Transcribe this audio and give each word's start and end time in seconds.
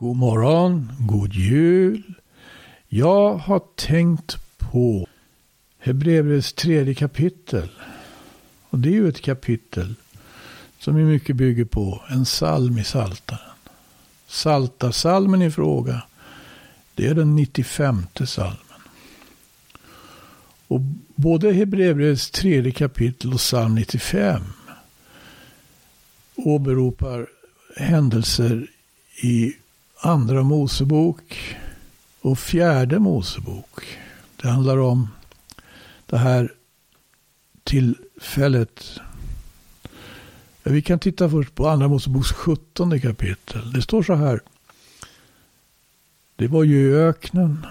God 0.00 0.16
morgon, 0.16 0.92
god 0.98 1.34
jul. 1.34 2.14
Jag 2.88 3.34
har 3.34 3.62
tänkt 3.76 4.36
på 4.58 5.08
Hebreerbrevets 5.78 6.52
tredje 6.52 6.94
kapitel. 6.94 7.70
Och 8.70 8.78
det 8.78 8.88
är 8.88 8.92
ju 8.92 9.08
ett 9.08 9.20
kapitel 9.20 9.94
som 10.78 10.98
i 10.98 11.04
mycket 11.04 11.36
bygger 11.36 11.64
på 11.64 12.02
en 12.08 12.24
psalm 12.24 12.78
i 12.78 12.84
Saltaren. 12.84 13.50
Saltarsalmen 14.26 15.42
i 15.42 15.50
fråga, 15.50 16.02
det 16.94 17.06
är 17.06 17.14
den 17.14 17.36
95 17.36 18.06
salmen. 18.26 18.56
Och 20.68 20.80
både 21.14 21.52
Hebreerbrevets 21.52 22.30
tredje 22.30 22.72
kapitel 22.72 23.32
och 23.32 23.38
psalm 23.38 23.74
95 23.74 24.42
åberopar 26.34 27.26
händelser 27.76 28.66
i 29.22 29.54
Andra 30.02 30.42
Mosebok 30.42 31.56
och 32.20 32.38
Fjärde 32.38 32.98
Mosebok. 32.98 33.98
Det 34.42 34.48
handlar 34.48 34.78
om 34.78 35.08
det 36.06 36.18
här 36.18 36.52
tillfället. 37.64 38.84
Vi 40.62 40.82
kan 40.82 40.98
titta 40.98 41.30
först 41.30 41.54
på 41.54 41.68
Andra 41.68 41.88
Moseboks 41.88 42.32
17 42.32 43.00
kapitel. 43.00 43.72
Det 43.72 43.82
står 43.82 44.02
så 44.02 44.14
här. 44.14 44.40
Det 46.36 46.48
var 46.48 46.64
ju 46.64 46.90
i 46.90 46.94
öknen 46.94 47.66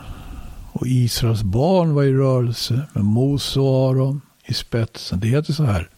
och 0.72 0.88
Israels 0.88 1.44
barn 1.44 1.94
var 1.94 2.04
i 2.04 2.14
rörelse 2.14 2.88
med 2.94 3.06
Mose 3.06 3.59
och 3.59 3.90
Aron 3.90 4.22
i 4.46 4.54
spetsen. 4.54 5.20
Det 5.20 5.28
heter 5.28 5.54
så 5.54 5.64
här. 5.64 5.90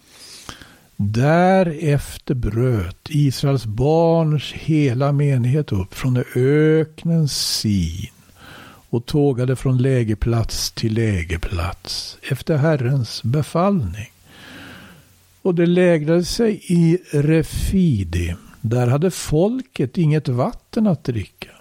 Därefter 1.03 2.33
bröt 2.33 3.07
Israels 3.09 3.65
barns 3.65 4.51
hela 4.51 5.11
menighet 5.11 5.71
upp 5.71 5.93
från 5.93 6.23
öknens 6.35 7.57
sin 7.59 8.09
och 8.89 9.05
tågade 9.05 9.55
från 9.55 9.77
lägerplats 9.77 10.71
till 10.71 10.93
lägerplats 10.93 12.17
efter 12.21 12.57
Herrens 12.57 13.23
befallning. 13.23 14.11
Och 15.41 15.55
det 15.55 15.65
lägrade 15.65 16.25
sig 16.25 16.61
i 16.67 16.97
Refidim. 17.11 18.37
Där 18.61 18.87
hade 18.87 19.11
folket 19.11 19.97
inget 19.97 20.27
vatten 20.27 20.87
att 20.87 21.03
dricka. 21.03 21.51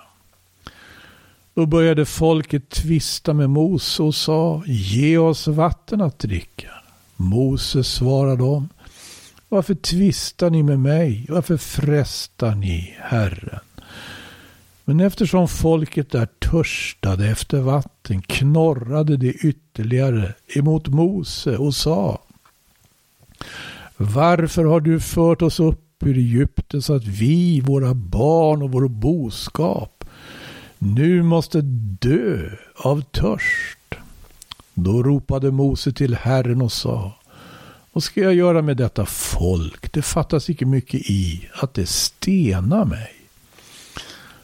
Då 1.55 1.67
började 1.67 2.07
folket 2.07 2.69
tvista 2.69 3.33
med 3.33 3.51
Mose 3.51 4.03
och 4.03 4.15
sa, 4.15 4.63
ge 4.67 5.19
oss 5.19 5.47
vatten 5.47 6.01
att 6.01 6.19
dricka. 6.19 6.69
Mose 7.17 7.85
svarade 7.85 8.37
dem, 8.37 8.69
varför 9.51 9.75
tvistar 9.75 10.51
ni 10.51 10.63
med 10.63 10.81
mig? 10.81 11.27
Varför 11.29 11.57
frestar 11.57 12.55
ni 12.55 12.97
Herren? 13.01 13.61
Men 14.85 15.01
eftersom 15.01 15.49
folket 15.49 16.11
där 16.11 16.27
törstade 16.27 17.29
efter 17.29 17.61
vatten 17.61 18.23
knorrade 18.23 19.17
de 19.17 19.29
ytterligare 19.43 20.35
emot 20.49 20.89
Mose 20.89 21.57
och 21.57 21.75
sa 21.75 22.23
Varför 23.97 24.65
har 24.65 24.81
du 24.81 25.01
fört 25.01 25.43
oss 25.43 25.61
upp 25.61 26.03
ur 26.03 26.19
Egypten 26.19 26.83
så 26.83 26.95
att 26.95 27.07
vi, 27.07 27.61
våra 27.61 27.95
barn 27.95 28.63
och 28.63 28.73
vår 28.73 28.89
boskap 28.89 30.05
nu 30.79 31.23
måste 31.23 31.61
dö 32.01 32.51
av 32.77 33.03
törst? 33.03 33.95
Då 34.75 35.03
ropade 35.03 35.51
Mose 35.51 35.93
till 35.93 36.15
Herren 36.15 36.63
och 36.63 36.73
sa 36.73 37.20
vad 37.93 38.03
ska 38.03 38.21
jag 38.21 38.35
göra 38.35 38.63
med 38.63 38.77
detta 38.77 39.07
folk? 39.07 39.93
Det 39.93 40.03
fattas 40.03 40.51
icke 40.51 40.67
mycket 40.67 41.01
i 41.11 41.49
att 41.55 41.75
det 41.75 41.87
stenar 41.87 42.85
mig. 42.85 43.13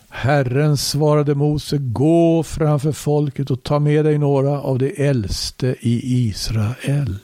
Herren 0.08 0.76
svarade 0.76 1.34
Mose, 1.34 1.78
gå 1.78 2.42
framför 2.42 2.92
folket 2.92 3.50
och 3.50 3.62
ta 3.62 3.78
med 3.78 4.04
dig 4.04 4.18
några 4.18 4.60
av 4.60 4.78
de 4.78 5.08
äldste 5.08 5.76
i 5.80 6.26
Israel 6.28 7.16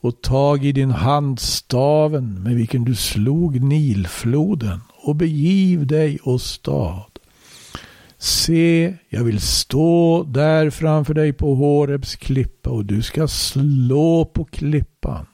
och 0.00 0.22
tag 0.22 0.64
i 0.64 0.72
din 0.72 0.90
hand 0.90 1.40
staven 1.40 2.42
med 2.42 2.54
vilken 2.54 2.84
du 2.84 2.94
slog 2.94 3.60
Nilfloden 3.60 4.80
och 5.02 5.16
begiv 5.16 5.86
dig 5.86 6.18
och 6.22 6.40
stad. 6.40 7.09
Se, 8.22 8.94
jag 9.08 9.24
vill 9.24 9.40
stå 9.40 10.22
där 10.22 10.70
framför 10.70 11.14
dig 11.14 11.32
på 11.32 11.54
Horebs 11.54 12.16
klippa 12.16 12.70
och 12.70 12.84
du 12.84 13.02
ska 13.02 13.28
slå 13.28 14.24
på 14.24 14.44
klippan 14.44 15.26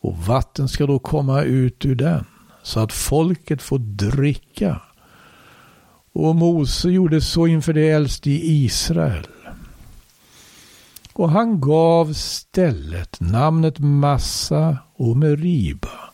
och 0.00 0.16
vatten 0.16 0.68
ska 0.68 0.86
då 0.86 0.98
komma 0.98 1.42
ut 1.42 1.86
ur 1.86 1.94
den 1.94 2.24
så 2.62 2.80
att 2.80 2.92
folket 2.92 3.62
får 3.62 3.78
dricka. 3.78 4.82
Och 6.12 6.36
Mose 6.36 6.90
gjorde 6.90 7.20
så 7.20 7.46
inför 7.46 7.72
det 7.72 7.90
äldste 7.90 8.30
i 8.30 8.64
Israel. 8.64 9.26
Och 11.12 11.30
han 11.30 11.60
gav 11.60 12.12
stället 12.12 13.20
namnet 13.20 13.78
Massa 13.78 14.78
och 14.94 15.16
Meriba 15.16 16.10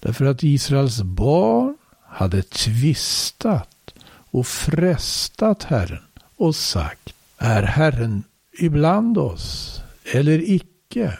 därför 0.00 0.24
att 0.24 0.42
Israels 0.42 1.02
barn 1.02 1.76
hade 2.08 2.42
tvistat 2.42 3.71
och 4.32 4.46
frestat 4.46 5.62
Herren 5.62 6.02
och 6.36 6.56
sagt, 6.56 7.14
är 7.38 7.62
Herren 7.62 8.24
ibland 8.58 9.18
oss 9.18 9.80
eller 10.12 10.50
icke? 10.50 11.18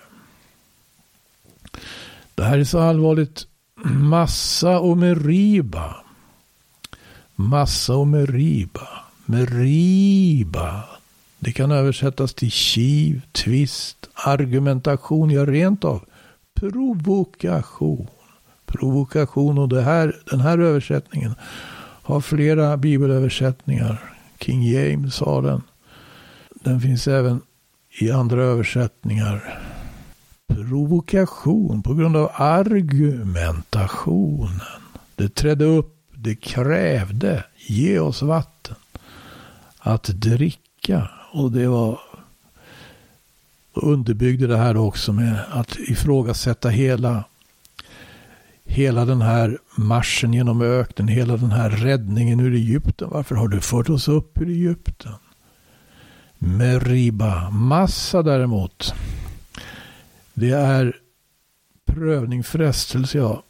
Det 2.35 2.45
här 2.45 2.59
är 2.59 2.65
så 2.65 2.79
allvarligt. 2.79 3.47
Massa 3.85 4.79
och 4.79 4.99
Meriba. 4.99 5.97
Massa 7.35 7.95
och 7.97 8.09
Meriba. 8.09 8.89
Meriba. 9.27 10.85
Det 11.39 11.53
kan 11.53 11.71
översättas 11.71 12.35
till 12.35 12.51
kiv, 12.51 13.23
tvist, 13.33 14.09
argumentation, 14.15 15.31
ja 15.31 15.47
rent 15.47 15.85
av 15.85 16.05
provokation. 16.55 18.07
Provokation 18.67 19.59
och 19.59 19.69
det 19.69 19.83
här, 19.83 20.17
den 20.31 20.41
här 20.41 20.59
översättningen 20.59 21.35
har 22.03 22.21
flera 22.21 22.77
bibelöversättningar. 22.77 24.15
King 24.41 24.63
James 24.63 25.21
har 25.21 25.43
den. 25.43 25.63
Den 26.65 26.81
finns 26.81 27.09
även 27.09 27.41
i 28.01 28.11
andra 28.11 28.43
översättningar. 28.43 29.61
Provokation 30.47 31.83
på 31.83 31.95
grund 31.95 32.17
av 32.17 32.31
argumentationen. 32.35 34.61
Det 35.17 35.35
trädde 35.35 35.65
upp, 35.65 35.99
det 36.15 36.35
krävde, 36.35 37.45
ge 37.57 37.99
oss 37.99 38.23
vatten. 38.23 38.77
Att 39.79 40.05
dricka. 40.05 41.09
Och 41.33 41.53
det 41.53 41.69
var 41.69 42.01
underbyggde 43.73 44.47
det 44.47 44.57
här 44.57 44.77
också 44.77 45.13
med 45.13 45.45
att 45.51 45.79
ifrågasätta 45.79 46.69
hela 46.69 47.25
hela 48.73 49.05
den 49.05 49.23
här 49.23 49.59
marschen 49.77 50.33
genom 50.33 50.63
öknen, 50.63 51.09
hela 51.09 51.37
den 51.37 51.53
här 51.53 51.71
räddningen 51.71 52.41
ur 52.41 52.55
Egypten. 52.55 53.09
Varför 53.11 53.35
har 53.35 53.49
du 53.49 53.61
fört 53.61 53.89
oss 53.89 54.09
upp 54.09 54.41
ur 54.41 54.49
Egypten? 54.49 55.13
Meriba, 56.39 57.51
massa 57.51 58.23
däremot. 58.23 58.95
Det 60.35 60.51
är 60.51 60.97
prövning, 61.85 62.45
frestelse, 62.45 63.19
ja. 63.19 63.43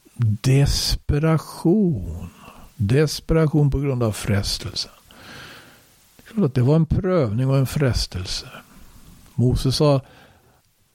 Desperation. 0.43 2.29
Desperation 2.77 3.71
på 3.71 3.79
grund 3.79 4.03
av 4.03 4.13
frestelsen. 4.13 4.93
Det 6.53 6.61
var 6.63 6.77
en 6.77 6.87
prövning 6.87 7.49
och 7.49 7.57
en 7.57 7.67
frestelse. 7.67 8.47
Moses 9.35 9.77
sa, 9.77 10.01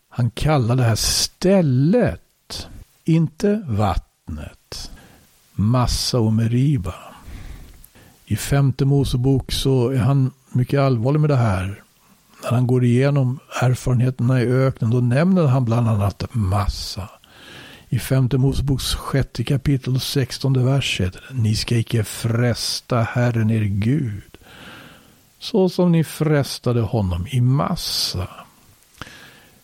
han 0.10 0.32
kallade 0.32 0.82
det 0.82 0.88
här 0.88 0.96
stället, 0.96 2.68
inte 3.04 3.64
vatten 3.68 4.07
vattnet. 4.28 4.92
Massa 5.54 6.20
och 6.20 6.34
Meriba. 6.34 6.94
I 8.26 8.36
femte 8.36 8.86
Mosebok 8.86 9.52
så 9.52 9.90
är 9.90 9.98
han 9.98 10.32
mycket 10.52 10.80
allvarlig 10.80 11.20
med 11.20 11.30
det 11.30 11.36
här. 11.36 11.84
När 12.44 12.52
han 12.52 12.68
går 12.68 12.84
igenom 12.84 13.40
erfarenheterna 13.62 14.42
i 14.42 14.48
öknen 14.48 14.92
då 14.92 15.00
nämner 15.00 15.48
han 15.48 15.66
bland 15.66 15.88
annat 15.88 16.24
massa. 16.32 17.10
I 17.90 18.00
femte 18.00 18.38
Moseboks 18.38 18.96
sjätte 18.96 19.44
kapitel 19.44 19.96
och 19.96 20.02
sextonde 20.02 20.60
vers 20.60 21.02
heter 21.02 21.24
det. 21.30 21.42
Ni 21.42 21.56
ska 21.56 21.78
icke 21.78 22.04
fresta 22.04 23.02
Herren 23.02 23.50
er 23.50 23.64
Gud. 23.64 24.38
Så 25.40 25.70
som 25.70 25.92
ni 25.92 26.04
frestade 26.04 26.82
honom 26.82 27.28
i 27.32 27.42
massa. 27.42 28.28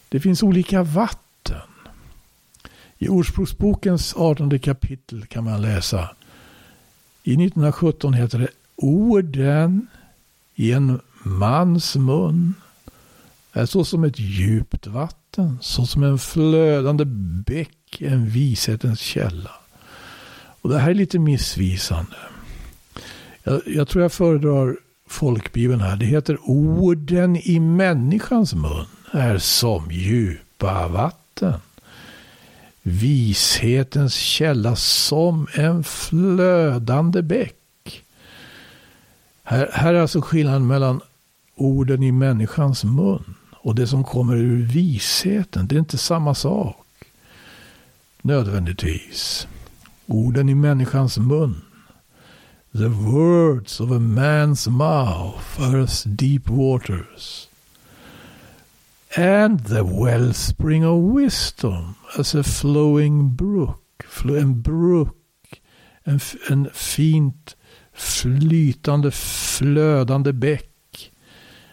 Det 0.09 0.19
finns 0.19 0.43
olika 0.43 0.83
vatten 0.83 1.22
i 3.03 3.09
Ordspråksbokens 3.09 4.13
18 4.17 4.59
kapitel 4.59 5.25
kan 5.25 5.44
man 5.44 5.61
läsa. 5.61 6.09
I 7.23 7.33
1917 7.33 8.13
heter 8.13 8.39
det 8.39 8.47
Orden 8.75 9.88
i 10.55 10.71
en 10.71 11.00
mans 11.23 11.95
mun 11.95 12.53
är 13.53 13.65
så 13.65 13.85
som 13.85 14.03
ett 14.03 14.19
djupt 14.19 14.88
vatten, 14.88 15.57
så 15.61 15.85
som 15.85 16.03
en 16.03 16.19
flödande 16.19 17.05
bäck, 17.45 18.01
en 18.01 18.29
vishetens 18.29 19.00
källa. 19.00 19.51
Och 20.61 20.69
det 20.69 20.79
här 20.79 20.89
är 20.89 20.94
lite 20.94 21.19
missvisande. 21.19 22.15
Jag, 23.44 23.61
jag 23.65 23.88
tror 23.88 24.01
jag 24.01 24.11
föredrar 24.11 24.77
folkbibeln 25.07 25.81
här. 25.81 25.95
Det 25.95 26.05
heter 26.05 26.38
orden 26.44 27.35
i 27.35 27.59
människans 27.59 28.53
mun 28.53 28.85
är 29.11 29.38
som 29.38 29.91
djupa 29.91 30.88
vatten. 30.88 31.59
Vishetens 32.83 34.13
källa 34.13 34.75
som 34.75 35.47
en 35.53 35.83
flödande 35.83 37.21
bäck. 37.21 38.03
Här, 39.44 39.69
här 39.74 39.94
är 39.94 40.01
alltså 40.01 40.21
skillnaden 40.21 40.68
mellan 40.68 41.01
orden 41.56 42.03
i 42.03 42.12
människans 42.12 42.83
mun 42.83 43.35
och 43.51 43.75
det 43.75 43.88
som 43.88 44.03
kommer 44.03 44.35
ur 44.35 44.65
visheten. 44.65 45.68
Det 45.68 45.75
är 45.75 45.80
inte 45.80 45.97
samma 45.97 46.35
sak. 46.35 46.85
Nödvändigtvis. 48.21 49.47
Orden 50.06 50.50
i 50.50 50.56
människans 50.56 51.18
mun. 51.18 51.62
The 52.71 52.88
words 52.88 53.79
of 53.79 53.91
a 53.91 54.00
man's 54.00 54.69
mouth 54.69 55.62
are 55.62 55.83
as 55.83 56.03
deep 56.03 56.50
waters. 56.50 57.47
And 59.15 59.65
the 59.68 59.83
wellspring 59.83 60.86
of 60.86 61.15
wisdom 61.15 61.95
as 62.18 62.36
a 62.36 62.44
flowing 62.44 63.36
brook. 63.36 64.06
En 64.24 64.62
brook. 64.62 65.18
En, 66.04 66.19
en 66.50 66.69
fint 66.74 67.56
flytande, 67.94 69.12
flödande 69.12 70.33
bäck. 70.33 71.12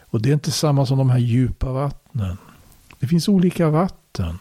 Och 0.00 0.22
det 0.22 0.28
är 0.28 0.34
inte 0.34 0.50
samma 0.50 0.86
som 0.86 0.98
de 0.98 1.10
här 1.10 1.18
djupa 1.18 1.72
vattnen. 1.72 2.36
Det 2.98 3.06
finns 3.06 3.28
olika 3.28 3.70
vatten. 3.70 4.38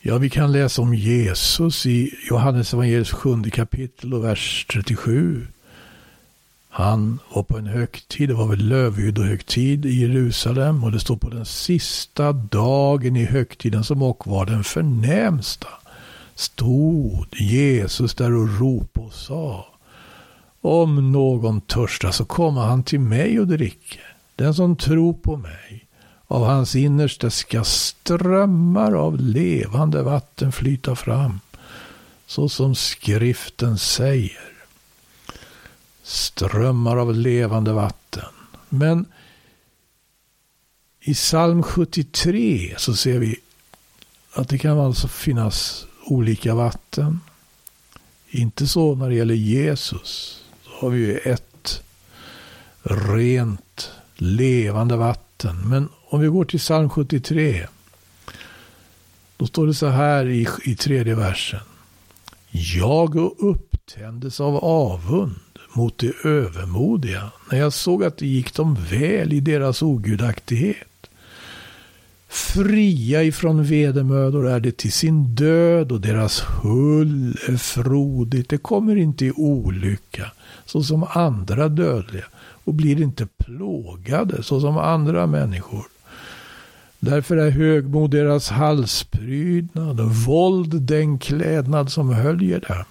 Ja, 0.00 0.18
vi 0.18 0.30
kan 0.30 0.52
läsa 0.52 0.82
om 0.82 0.94
Jesus 0.94 1.86
i 1.86 2.14
Johannes 2.30 2.74
evangeliets 2.74 3.12
sjunde 3.12 3.50
kapitel 3.50 4.14
och 4.14 4.24
vers 4.24 4.66
37. 4.70 5.46
Han 6.78 7.18
var 7.34 7.42
på 7.42 7.58
en 7.58 7.66
högtid, 7.66 8.28
det 8.28 8.34
var 8.34 8.46
väl 8.46 8.68
lövhyddohögtid 8.68 9.86
i 9.86 10.00
Jerusalem 10.00 10.84
och 10.84 10.92
det 10.92 11.00
står 11.00 11.16
på 11.16 11.28
den 11.28 11.44
sista 11.44 12.32
dagen 12.32 13.16
i 13.16 13.24
högtiden 13.24 13.84
som 13.84 14.02
och 14.02 14.26
var 14.26 14.46
den 14.46 14.64
förnämsta. 14.64 15.68
Stod 16.34 17.26
Jesus 17.40 18.14
där 18.14 18.34
och 18.34 18.58
ropade 18.58 19.06
och 19.06 19.12
sa 19.12 19.66
Om 20.60 21.12
någon 21.12 21.60
törstar 21.60 22.10
så 22.10 22.24
kommer 22.24 22.60
han 22.60 22.82
till 22.82 23.00
mig 23.00 23.40
och 23.40 23.46
dricker. 23.46 24.16
Den 24.36 24.54
som 24.54 24.76
tror 24.76 25.12
på 25.12 25.36
mig 25.36 25.86
av 26.26 26.44
hans 26.44 26.76
innersta 26.76 27.30
ska 27.30 27.64
strömmar 27.64 28.92
av 28.92 29.20
levande 29.20 30.02
vatten 30.02 30.52
flyta 30.52 30.96
fram. 30.96 31.40
Så 32.26 32.48
som 32.48 32.74
skriften 32.74 33.78
säger. 33.78 34.57
Strömmar 36.08 36.96
av 36.96 37.14
levande 37.14 37.72
vatten. 37.72 38.24
Men 38.68 39.06
i 41.00 41.14
psalm 41.14 41.62
73 41.62 42.74
så 42.76 42.94
ser 42.94 43.18
vi 43.18 43.36
att 44.32 44.48
det 44.48 44.58
kan 44.58 44.80
alltså 44.80 45.08
finnas 45.08 45.86
olika 46.04 46.54
vatten. 46.54 47.20
Inte 48.28 48.66
så 48.66 48.94
när 48.94 49.08
det 49.08 49.14
gäller 49.14 49.34
Jesus. 49.34 50.42
Då 50.64 50.70
har 50.80 50.90
vi 50.90 50.98
ju 50.98 51.16
ett 51.18 51.82
rent 52.82 53.90
levande 54.14 54.96
vatten. 54.96 55.68
Men 55.68 55.88
om 56.08 56.20
vi 56.20 56.26
går 56.26 56.44
till 56.44 56.60
psalm 56.60 56.90
73. 56.90 57.66
Då 59.36 59.46
står 59.46 59.66
det 59.66 59.74
så 59.74 59.88
här 59.88 60.26
i, 60.26 60.48
i 60.64 60.76
tredje 60.76 61.14
versen. 61.14 61.60
Jag 62.50 63.16
upptändes 63.38 64.40
av 64.40 64.56
avund 64.56 65.34
mot 65.78 65.98
de 65.98 66.12
övermodiga 66.24 67.30
när 67.50 67.58
jag 67.58 67.72
såg 67.72 68.04
att 68.04 68.16
det 68.16 68.26
gick 68.26 68.54
dem 68.54 68.76
väl 68.90 69.32
i 69.32 69.40
deras 69.40 69.82
ogudaktighet. 69.82 71.10
Fria 72.28 73.22
ifrån 73.22 73.64
vedermödor 73.64 74.48
är 74.48 74.60
det 74.60 74.76
till 74.76 74.92
sin 74.92 75.34
död 75.34 75.92
och 75.92 76.00
deras 76.00 76.40
hull 76.40 77.36
är 77.48 77.56
frodigt. 77.56 78.48
Det 78.48 78.58
kommer 78.58 78.96
inte 78.96 79.26
i 79.26 79.32
olycka 79.36 80.32
såsom 80.64 81.06
andra 81.10 81.68
dödliga 81.68 82.24
och 82.64 82.74
blir 82.74 83.02
inte 83.02 83.26
plågade 83.26 84.42
såsom 84.42 84.78
andra 84.78 85.26
människor. 85.26 85.84
Därför 87.00 87.36
är 87.36 87.50
högmod 87.50 88.10
deras 88.10 88.48
halsprydnad 88.48 90.00
och 90.00 90.14
våld 90.14 90.82
den 90.82 91.18
klädnad 91.18 91.92
som 91.92 92.10
höljer 92.10 92.60
dem. 92.60 92.84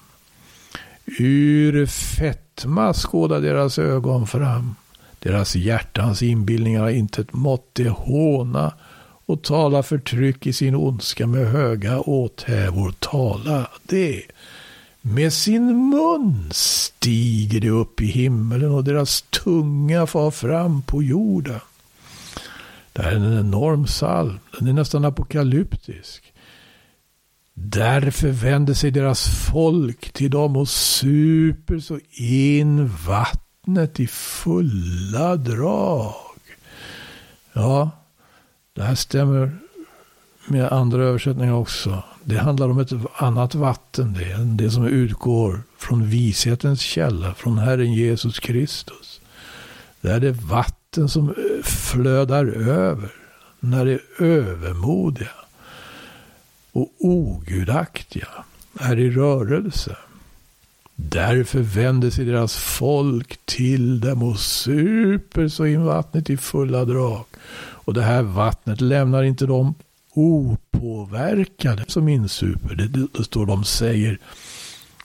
Ur 1.20 1.86
fetma 1.86 2.94
skådar 2.94 3.42
deras 3.42 3.80
ögon 3.80 4.28
fram. 4.28 4.76
Deras 5.20 5.56
hjärtans 5.56 6.22
inbildningar 6.22 6.82
har 6.82 6.90
inte 6.90 7.22
ett 7.22 7.34
mått 7.34 7.80
håna 7.90 8.74
och 9.26 9.42
tala 9.42 9.84
förtryck 9.84 10.48
i 10.48 10.54
sin 10.54 10.76
ondska 10.76 11.28
med 11.28 11.48
höga 11.48 12.00
åthävor. 12.00 12.94
Tala 13.00 13.68
det. 13.84 14.24
Med 15.02 15.34
sin 15.34 15.90
mun 15.90 16.50
stiger 16.52 17.62
de 17.62 17.70
upp 17.70 18.02
i 18.02 18.06
himmelen 18.06 18.72
och 18.72 18.84
deras 18.84 19.22
tunga 19.22 20.08
far 20.08 20.32
fram 20.32 20.82
på 20.82 21.04
jorden. 21.04 21.60
Det 22.94 23.02
här 23.02 23.12
är 23.12 23.16
en 23.16 23.40
enorm 23.40 23.86
psalm. 23.86 24.40
Den 24.60 24.68
är 24.68 24.74
nästan 24.74 25.06
apokalyptisk. 25.06 26.34
Därför 27.60 28.30
vänder 28.30 28.74
sig 28.74 28.92
deras 28.92 29.50
folk 29.52 30.14
till 30.14 30.32
dem 30.32 30.56
och 30.58 30.70
super 30.70 31.80
så 31.80 32.00
in 32.12 32.88
vattnet 32.88 34.00
i 34.00 34.08
fulla 34.08 35.36
drag. 35.36 36.14
Ja, 37.54 37.92
det 38.74 38.84
här 38.84 38.96
stämmer 38.96 39.58
med 40.48 40.72
andra 40.72 41.04
översättningar 41.04 41.54
också. 41.54 42.04
Det 42.24 42.38
handlar 42.38 42.70
om 42.70 42.80
ett 42.80 42.92
annat 43.16 43.56
vatten 43.56 44.14
det, 44.14 44.32
än 44.32 44.58
det 44.58 44.72
som 44.72 44.88
utgår 44.88 45.62
från 45.78 46.10
vishetens 46.10 46.82
källa, 46.82 47.34
från 47.34 47.58
Herren 47.58 47.94
Jesus 47.94 48.40
Kristus. 48.40 49.22
Det 50.02 50.12
är 50.12 50.20
det 50.20 50.32
vatten 50.32 51.10
som 51.10 51.34
flödar 51.64 52.46
över 52.70 53.10
när 53.60 53.86
det 53.86 53.92
är 53.92 54.24
övermodiga 54.24 55.30
och 56.78 56.94
ogudaktiga 57.00 58.28
är 58.80 59.00
i 59.00 59.10
rörelse. 59.10 59.98
Därför 60.96 61.60
vänder 61.60 62.10
sig 62.10 62.26
deras 62.26 62.56
folk 62.56 63.40
till 63.46 64.00
dem 64.00 64.24
och 64.24 64.40
super 64.40 65.48
så 65.48 65.66
in 65.66 65.84
vattnet 65.84 66.30
i 66.30 66.38
fulla 66.38 66.86
drag. 66.86 67.26
Och 67.58 67.94
det 67.94 68.02
här 68.02 68.22
vattnet 68.22 68.82
lämnar 68.82 69.24
inte 69.24 69.46
dem 69.46 69.76
opåverkade 70.14 71.86
som 71.88 72.08
insuper. 72.08 72.76
Det, 72.76 72.88
det 72.88 73.24
står 73.24 73.46
de 73.46 73.64
säger, 73.64 74.20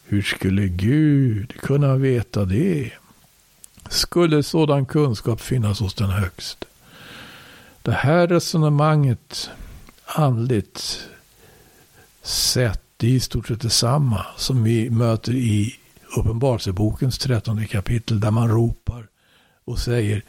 hur 0.04 0.22
skulle 0.22 0.66
Gud 0.68 1.60
kunna 1.60 1.96
veta 1.96 2.44
det? 2.44 2.90
Skulle 3.88 4.42
sådan 4.42 4.86
kunskap 4.86 5.40
finnas 5.40 5.80
hos 5.80 5.94
den 5.94 6.10
högste? 6.10 6.66
Det 7.82 7.92
här 7.92 8.26
resonemanget 8.26 9.50
andligt 10.04 11.08
Sätt 12.22 12.82
det 12.96 13.06
är 13.06 13.10
i 13.10 13.20
stort 13.20 13.48
sett 13.48 13.60
detsamma 13.60 14.26
som 14.36 14.62
vi 14.62 14.90
möter 14.90 15.34
i 15.34 15.74
Uppenbarelsebokens 16.16 17.18
trettonde 17.18 17.66
kapitel 17.66 18.20
där 18.20 18.30
man 18.30 18.48
ropar 18.48 19.06
och 19.64 19.78
säger 19.78 20.22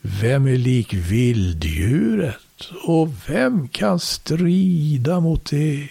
Vem 0.00 0.46
är 0.46 0.56
lik 0.56 0.94
vilddjuret 0.94 2.36
och 2.84 3.08
vem 3.28 3.68
kan 3.68 4.00
strida 4.00 5.20
mot 5.20 5.50
det? 5.50 5.88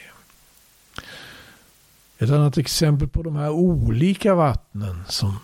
Ett 2.17 2.29
annat 2.29 2.58
exempel 2.58 3.08
på 3.08 3.24
de 3.24 3.36
här 3.36 3.50
olika 3.50 4.36
vattnen 4.36 5.03
som 5.08 5.39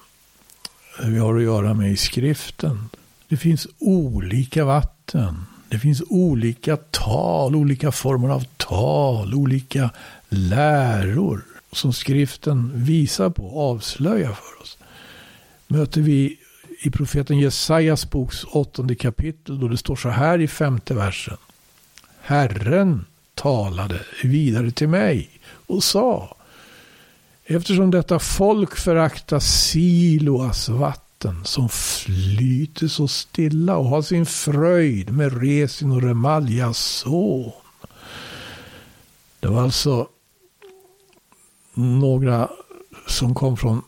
vi 1.03 1.17
har 1.17 1.35
att 1.35 1.43
göra 1.43 1.73
med 1.73 1.91
i 1.91 1.97
skriften. 1.97 2.89
Det 3.27 3.37
finns 3.37 3.67
olika 3.79 4.65
vatten. 4.65 5.45
Det 5.69 5.79
finns 5.79 6.03
olika 6.09 6.77
tal, 6.77 7.55
olika 7.55 7.91
former 7.91 8.29
av 8.29 8.43
tal, 8.71 9.33
olika 9.33 9.89
läror 10.29 11.45
som 11.71 11.93
skriften 11.93 12.71
visar 12.75 13.29
på 13.29 13.45
och 13.45 13.71
avslöjar 13.71 14.33
för 14.33 14.61
oss. 14.61 14.77
Möter 15.67 16.01
vi 16.01 16.37
i 16.81 16.89
profeten 16.89 17.39
Jesajas 17.39 18.09
boks 18.09 18.43
åttonde 18.43 18.95
kapitel 18.95 19.59
då 19.59 19.67
det 19.67 19.77
står 19.77 19.95
så 19.95 20.09
här 20.09 20.41
i 20.41 20.47
femte 20.47 20.93
versen. 20.93 21.37
Herren 22.21 23.05
talade 23.35 23.99
vidare 24.23 24.71
till 24.71 24.89
mig 24.89 25.29
och 25.67 25.83
sa 25.83 26.37
Eftersom 27.45 27.91
detta 27.91 28.19
folk 28.19 28.75
föraktar 28.75 29.39
Siloas 29.39 30.69
vatten 30.69 31.45
som 31.45 31.69
flyter 31.69 32.87
så 32.87 33.07
stilla 33.07 33.77
och 33.77 33.85
har 33.85 34.01
sin 34.01 34.25
fröjd 34.25 35.13
med 35.13 35.41
Resin 35.41 35.91
och 35.91 36.01
Remaljas 36.01 36.77
son. 36.77 37.60
Det 39.41 39.47
var 39.47 39.61
alltså 39.61 40.07
några 41.73 42.49
som 43.07 43.35
kom 43.35 43.57
från 43.57 43.81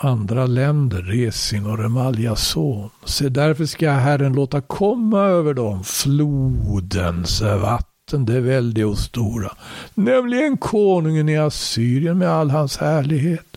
andra 0.00 0.46
länder, 0.46 1.02
Resin 1.02 1.66
och 1.66 1.78
Remaljas 1.78 2.48
son. 2.48 2.90
Se 3.04 3.28
därför 3.28 3.66
ska 3.66 3.90
Herren 3.90 4.32
låta 4.32 4.60
komma 4.60 5.20
över 5.20 5.54
dem 5.54 5.84
flodens 5.84 7.40
vatten, 7.40 8.26
det 8.26 8.40
väldiga 8.40 8.88
och 8.88 8.98
stora, 8.98 9.52
nämligen 9.94 10.56
konungen 10.56 11.28
i 11.28 11.38
Assyrien 11.38 12.18
med 12.18 12.28
all 12.28 12.50
hans 12.50 12.76
härlighet. 12.76 13.56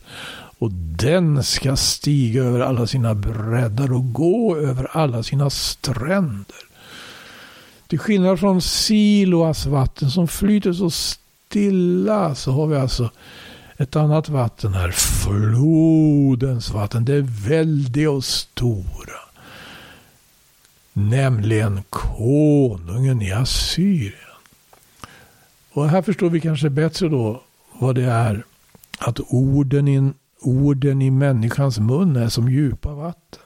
Och 0.60 0.72
den 0.98 1.44
ska 1.44 1.76
stiga 1.76 2.44
över 2.44 2.60
alla 2.60 2.88
sina 2.88 3.16
breddar 3.16 3.94
och 3.94 4.14
gå 4.14 4.58
över 4.58 4.88
alla 4.92 5.24
sina 5.24 5.50
stränder. 5.50 6.64
Till 7.88 8.00
skillnad 8.00 8.40
från 8.40 8.62
Siloas 8.62 9.66
vatten 9.66 10.12
som 10.12 10.28
flyter 10.28 10.74
så 10.74 10.90
stilla 11.54 12.36
så 12.36 12.52
har 12.52 12.68
vi 12.68 12.78
alltså 12.78 13.12
ett 13.78 13.96
annat 13.96 14.30
vatten 14.30 14.74
här. 14.74 14.92
Flodens 14.92 16.70
vatten. 16.70 17.06
Det 17.06 17.22
väldiga 17.22 18.12
och 18.12 18.26
stora. 18.26 19.20
Nämligen 20.94 21.84
konungen 21.90 23.22
i 23.22 23.32
Assyrien. 23.32 24.14
Och 25.72 25.90
här 25.90 26.02
förstår 26.02 26.30
vi 26.30 26.42
kanske 26.42 26.70
bättre 26.70 27.10
då 27.10 27.42
vad 27.80 27.96
det 27.96 28.04
är 28.04 28.46
att 29.00 29.20
orden 29.20 29.88
i, 29.88 30.12
orden 30.40 31.02
i 31.02 31.12
människans 31.12 31.80
mun 31.80 32.16
är 32.16 32.30
som 32.30 32.50
djupa 32.50 32.94
vatten. 32.94 33.42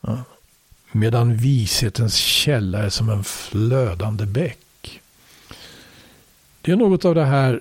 Ja. 0.00 0.18
Medan 0.92 1.36
vishetens 1.36 2.14
källa 2.14 2.78
är 2.78 2.88
som 2.88 3.08
en 3.08 3.24
flödande 3.24 4.26
bäck. 4.26 4.63
Det 6.64 6.72
är 6.72 6.76
något 6.76 7.04
av 7.04 7.14
det 7.14 7.24
här 7.24 7.60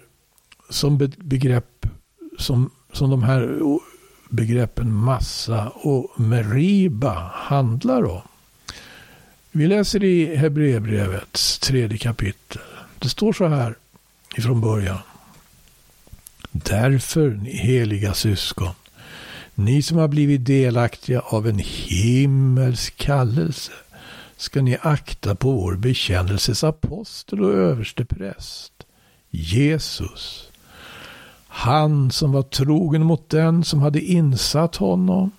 som 0.69 0.97
begrepp 1.17 1.85
som, 2.37 2.71
som 2.93 3.09
de 3.09 3.23
här 3.23 3.59
begreppen 4.29 4.93
massa 4.93 5.69
och 5.69 6.19
meriba 6.19 7.31
handlar 7.33 8.03
om. 8.03 8.21
Vi 9.51 9.67
läser 9.67 10.03
i 10.03 10.35
Hebreerbrevets 10.35 11.59
tredje 11.59 11.97
kapitel. 11.97 12.61
Det 12.99 13.09
står 13.09 13.33
så 13.33 13.47
här 13.47 13.75
ifrån 14.37 14.61
början. 14.61 14.99
Därför, 16.51 17.29
ni 17.29 17.57
heliga 17.57 18.13
syskon, 18.13 18.73
ni 19.55 19.81
som 19.81 19.97
har 19.97 20.07
blivit 20.07 20.45
delaktiga 20.45 21.19
av 21.19 21.47
en 21.47 21.59
himmelsk 21.65 22.97
kallelse, 22.97 23.71
ska 24.37 24.61
ni 24.61 24.77
akta 24.81 25.35
på 25.35 25.51
vår 25.51 25.75
bekännelses 25.75 26.63
apostel 26.63 27.43
och 27.43 27.53
överste 27.53 28.05
präst, 28.05 28.72
Jesus, 29.35 30.49
han 31.47 32.11
som 32.11 32.31
var 32.31 32.43
trogen 32.43 33.05
mot 33.05 33.29
den 33.29 33.63
som 33.63 33.81
hade 33.81 34.01
insatt 34.01 34.75
honom. 34.75 35.31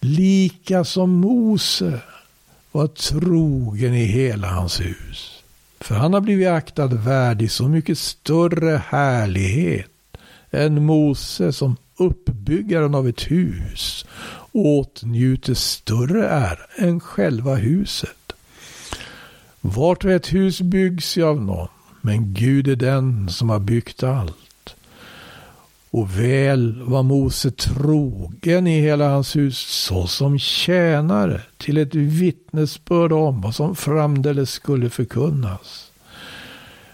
Lika 0.00 0.84
som 0.84 1.10
Mose 1.10 2.00
var 2.72 2.86
trogen 2.86 3.94
i 3.94 4.04
hela 4.04 4.48
hans 4.48 4.80
hus. 4.80 5.42
För 5.80 5.94
han 5.94 6.14
har 6.14 6.20
blivit 6.20 6.48
aktad 6.48 6.86
värdig 6.86 7.50
så 7.50 7.68
mycket 7.68 7.98
större 7.98 8.82
härlighet 8.88 9.90
än 10.50 10.84
Mose 10.84 11.52
som 11.52 11.76
uppbyggaren 11.96 12.94
av 12.94 13.08
ett 13.08 13.30
hus 13.30 14.06
åtnjuter 14.52 15.54
större 15.54 16.28
ära 16.28 16.58
än 16.76 17.00
själva 17.00 17.54
huset. 17.54 18.32
Vart 19.60 20.04
och 20.04 20.10
ett 20.10 20.32
hus 20.32 20.60
byggs 20.60 21.16
ju 21.16 21.24
av 21.24 21.42
någon, 21.42 21.68
men 22.00 22.34
Gud 22.34 22.68
är 22.68 22.76
den 22.76 23.28
som 23.28 23.50
har 23.50 23.58
byggt 23.58 24.02
allt. 24.02 24.76
Och 25.90 26.18
väl 26.18 26.82
var 26.82 27.02
Mose 27.02 27.50
trogen 27.50 28.66
i 28.66 28.80
hela 28.80 29.08
hans 29.10 29.36
hus 29.36 29.58
såsom 29.58 30.38
tjänare 30.38 31.40
till 31.56 31.78
ett 31.78 31.94
vittnesbörd 31.94 33.12
om 33.12 33.40
vad 33.40 33.54
som 33.54 33.76
framdeles 33.76 34.50
skulle 34.50 34.90
förkunnas. 34.90 35.90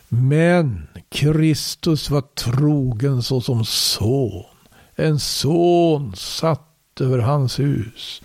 Men 0.08 0.86
Kristus 1.08 2.10
var 2.10 2.20
trogen 2.20 3.22
såsom 3.22 3.64
son, 3.64 4.44
en 4.96 5.18
son 5.18 6.16
satt 6.16 7.00
över 7.00 7.18
hans 7.18 7.58
hus. 7.58 8.22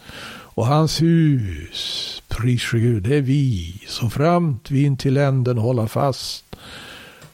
Och 0.60 0.68
hans 0.68 1.02
hus, 1.02 2.22
pris 2.28 2.72
Gud, 2.72 3.04
det 3.04 3.16
är 3.16 3.22
vi, 3.22 3.82
så 3.88 4.10
framt 4.10 4.72
vi 4.72 4.84
in 4.84 4.98
till 4.98 5.18
änden 5.18 5.58
hålla 5.58 5.88
fast 5.88 6.49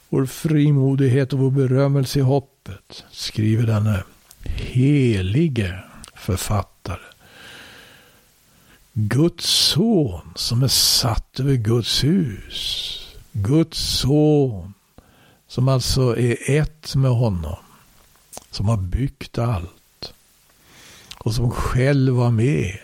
vår 0.09 0.25
frimodighet 0.25 1.33
och 1.33 1.39
vår 1.39 1.51
berömmelse 1.51 2.19
i 2.19 2.21
hoppet 2.21 3.03
skriver 3.11 3.63
denne 3.63 4.03
helige 4.43 5.79
författare. 6.15 6.99
Guds 8.93 9.45
son 9.45 10.31
som 10.35 10.63
är 10.63 10.67
satt 10.67 11.39
över 11.39 11.55
Guds 11.55 12.03
hus. 12.03 13.01
Guds 13.31 13.79
son 13.99 14.73
som 15.47 15.67
alltså 15.67 16.17
är 16.17 16.51
ett 16.51 16.95
med 16.95 17.11
honom. 17.11 17.55
Som 18.51 18.67
har 18.67 18.77
byggt 18.77 19.37
allt. 19.37 20.13
Och 21.17 21.33
som 21.33 21.51
själv 21.51 22.13
var 22.13 22.31
med 22.31 22.77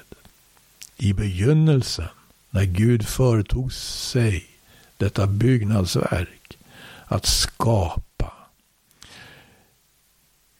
i 0.97 1.13
begynnelsen 1.13 2.07
när 2.49 2.65
Gud 2.65 3.07
företog 3.07 3.73
sig 3.73 4.50
detta 5.01 5.27
byggnadsverk 5.27 6.57
att 7.05 7.25
skapa 7.25 8.01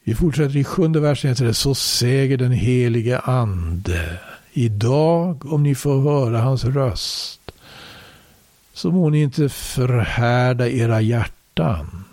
vi 0.04 0.14
fortsätter 0.14 0.56
i 0.56 0.64
sjunde 0.64 1.00
versen. 1.00 1.54
Så 1.54 1.74
säger 1.74 2.36
den 2.36 2.52
helige 2.52 3.18
ande. 3.18 4.18
Idag 4.52 5.52
om 5.52 5.62
ni 5.62 5.74
får 5.74 6.02
höra 6.02 6.40
hans 6.40 6.64
röst. 6.64 7.52
Så 8.72 8.90
må 8.90 9.10
ni 9.10 9.22
inte 9.22 9.48
förhärda 9.48 10.68
era 10.68 11.00
hjärtan. 11.00 12.04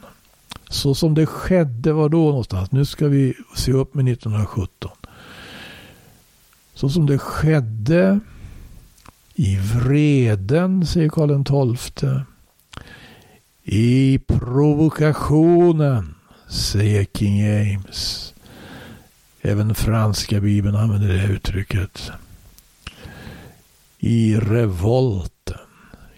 Så 0.70 0.96
som 0.96 1.14
det 1.16 1.26
skedde 1.26 1.94
var 1.94 2.10
då 2.10 2.26
någonstans. 2.26 2.72
Nu 2.72 2.86
ska 2.86 3.08
vi 3.08 3.34
se 3.56 3.72
upp 3.72 3.94
med 3.94 4.14
1917. 4.14 4.92
Så 6.74 6.90
som 6.90 7.06
det 7.06 7.18
skedde 7.18 8.20
i 9.40 9.58
vreden, 9.58 10.86
säger 10.86 11.10
Karl 11.10 11.76
XII. 11.76 12.10
I 13.64 14.20
provokationen 14.28 16.16
säger 16.50 17.06
King 17.06 17.38
James. 17.38 18.34
Även 19.42 19.76
franska 19.76 20.40
bibeln 20.40 20.76
använder 20.76 21.08
det 21.08 21.34
uttrycket. 21.34 22.12
I 24.00 24.36
revolten, 24.36 25.68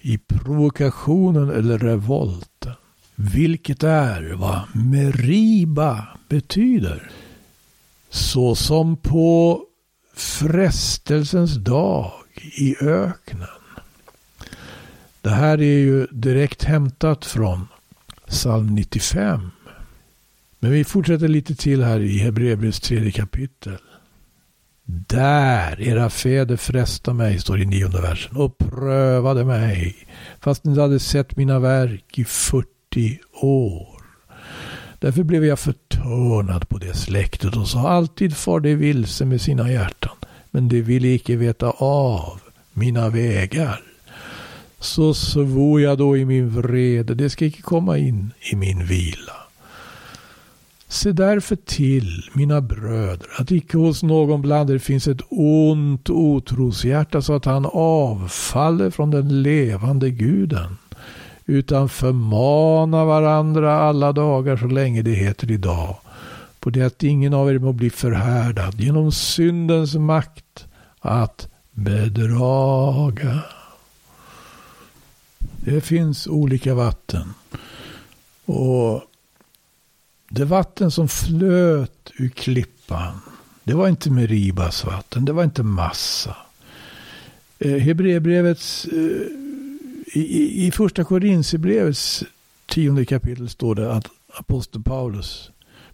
i 0.01 0.17
provokationen 0.17 1.49
eller 1.49 1.77
revolten. 1.77 2.73
Vilket 3.15 3.83
är 3.83 4.33
vad 4.33 4.61
meriba 4.73 6.07
betyder. 6.29 7.11
Så 8.09 8.55
som 8.55 8.97
på 8.97 9.61
frestelsens 10.15 11.55
dag 11.55 12.20
i 12.41 12.75
öknen. 12.81 13.47
Det 15.21 15.29
här 15.29 15.57
är 15.57 15.79
ju 15.79 16.07
direkt 16.11 16.63
hämtat 16.63 17.25
från 17.25 17.67
psalm 18.27 18.75
95. 18.75 19.51
Men 20.59 20.71
vi 20.71 20.83
fortsätter 20.83 21.27
lite 21.27 21.55
till 21.55 21.83
här 21.83 21.99
i 21.99 22.17
Hebreerbrevets 22.17 22.79
tredje 22.79 23.11
kapitel. 23.11 23.77
Där 24.85 25.81
era 25.81 26.09
fäder 26.09 26.57
frestade 26.57 27.17
mig, 27.17 27.39
står 27.39 27.57
det 27.57 27.63
i 27.63 27.65
nionde 27.65 28.01
versen, 28.01 28.37
och 28.37 28.57
prövade 28.57 29.45
mig, 29.45 30.07
fast 30.39 30.63
ni 30.63 30.79
hade 30.79 30.99
sett 30.99 31.37
mina 31.37 31.59
verk 31.59 32.19
i 32.19 32.25
40 32.25 33.19
år. 33.33 34.01
Därför 34.99 35.23
blev 35.23 35.45
jag 35.45 35.59
förtörnad 35.59 36.69
på 36.69 36.77
det 36.77 36.93
släktet 36.93 37.55
och 37.55 37.67
sa 37.67 37.89
alltid 37.89 38.37
far 38.37 38.59
det 38.59 38.75
vilse 38.75 39.25
med 39.25 39.41
sina 39.41 39.71
hjärtan, 39.71 40.15
men 40.51 40.67
de 40.67 40.81
ville 40.81 41.07
icke 41.07 41.35
veta 41.35 41.69
av 41.77 42.41
mina 42.73 43.09
vägar. 43.09 43.81
Så 44.79 45.13
svor 45.13 45.81
jag 45.81 45.97
då 45.97 46.17
i 46.17 46.25
min 46.25 46.49
vrede, 46.49 47.15
det 47.15 47.29
ska 47.29 47.45
icke 47.45 47.61
komma 47.61 47.97
in 47.97 48.33
i 48.51 48.55
min 48.55 48.85
vila. 48.85 49.33
Se 50.87 51.11
därför 51.11 51.55
till, 51.55 52.29
mina 52.33 52.61
bröder, 52.61 53.27
att 53.37 53.51
icke 53.51 53.77
hos 53.77 54.03
någon 54.03 54.41
bland 54.41 54.69
er 54.69 54.77
finns 54.77 55.07
ett 55.07 55.21
ont 55.29 56.09
otroshjärta 56.09 57.21
så 57.21 57.33
att 57.33 57.45
han 57.45 57.65
avfaller 57.73 58.89
från 58.89 59.11
den 59.11 59.41
levande 59.43 60.09
guden. 60.09 60.77
Utan 61.45 61.89
förmana 61.89 63.05
varandra 63.05 63.75
alla 63.75 64.11
dagar 64.11 64.57
så 64.57 64.65
länge 64.65 65.01
det 65.01 65.11
heter 65.11 65.51
idag. 65.51 65.95
På 66.61 66.69
det 66.69 66.81
att 66.81 67.03
ingen 67.03 67.33
av 67.33 67.49
er 67.49 67.59
må 67.59 67.73
bli 67.73 67.89
förhärdad 67.89 68.81
genom 68.81 69.11
syndens 69.11 69.95
makt 69.95 70.67
att 70.99 71.47
bedraga. 71.71 73.39
Det 75.39 75.81
finns 75.81 76.27
olika 76.27 76.73
vatten. 76.73 77.33
Och 78.45 79.01
det 80.29 80.45
vatten 80.45 80.91
som 80.91 81.07
flöt 81.07 82.11
ur 82.17 82.29
klippan 82.29 83.21
Det 83.63 83.73
var 83.73 83.87
inte 83.87 84.11
Meribas 84.11 84.85
vatten, 84.85 85.25
det 85.25 85.33
var 85.33 85.43
inte 85.43 85.63
massa. 85.63 86.35
Eh, 87.59 87.77
Hebreerbrevets, 87.77 88.85
eh, 88.85 89.27
i, 90.13 90.67
i 90.67 90.71
första 90.71 91.03
Korinthierbrevets 91.03 92.23
tionde 92.65 93.05
kapitel 93.05 93.49
står 93.49 93.75
det 93.75 93.93
att 93.93 94.07
apostel 94.33 94.83
Paulus 94.83 95.51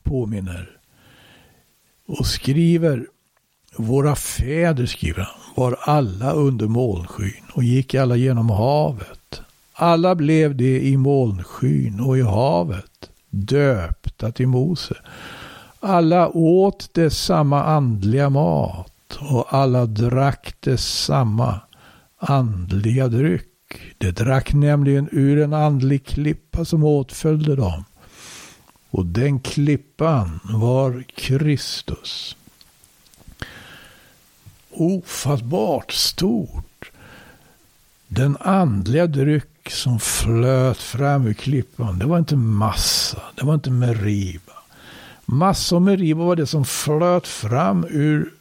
påminner 0.07 0.69
och 2.07 2.25
skriver 2.25 3.07
våra 3.77 4.15
fäder, 4.15 4.85
skriver 4.85 5.21
han, 5.21 5.53
var 5.55 5.77
alla 5.81 6.31
under 6.31 6.67
molnskyn 6.67 7.43
och 7.53 7.63
gick 7.63 7.95
alla 7.95 8.15
genom 8.15 8.49
havet. 8.49 9.41
Alla 9.73 10.15
blev 10.15 10.55
det 10.55 10.81
i 10.81 10.97
molnskyn 10.97 11.99
och 11.99 12.17
i 12.17 12.21
havet, 12.21 13.09
döpta 13.29 14.31
till 14.31 14.47
Mose. 14.47 14.95
Alla 15.79 16.29
åt 16.29 16.89
det 16.93 17.09
samma 17.09 17.63
andliga 17.63 18.29
mat 18.29 19.17
och 19.19 19.53
alla 19.53 19.85
drack 19.85 20.53
det 20.59 20.77
samma 20.77 21.59
andliga 22.17 23.07
dryck. 23.07 23.43
De 23.97 24.11
drack 24.11 24.53
nämligen 24.53 25.09
ur 25.11 25.41
en 25.41 25.53
andlig 25.53 26.05
klippa 26.05 26.65
som 26.65 26.83
åtföljde 26.83 27.55
dem. 27.55 27.83
Och 28.89 29.05
den 29.05 29.39
klippan 29.39 30.39
var 30.43 31.03
Kristus. 31.15 32.35
Ofattbart 34.71 35.91
stort. 35.91 36.91
Den 38.07 38.37
andliga 38.39 39.07
dryck 39.07 39.69
som 39.69 39.99
flöt 39.99 40.77
fram 40.77 41.27
ur 41.27 41.33
klippan, 41.33 41.99
det 41.99 42.05
var 42.05 42.17
inte 42.17 42.35
massa, 42.35 43.21
det 43.35 43.45
var 43.45 43.53
inte 43.53 43.71
meriba. 43.71 44.53
Massa 45.25 45.75
och 45.75 45.81
meriba 45.81 46.23
var 46.23 46.35
det 46.35 46.47
som 46.47 46.65
flöt 46.65 47.27
fram 47.27 47.85
ur 47.89 48.33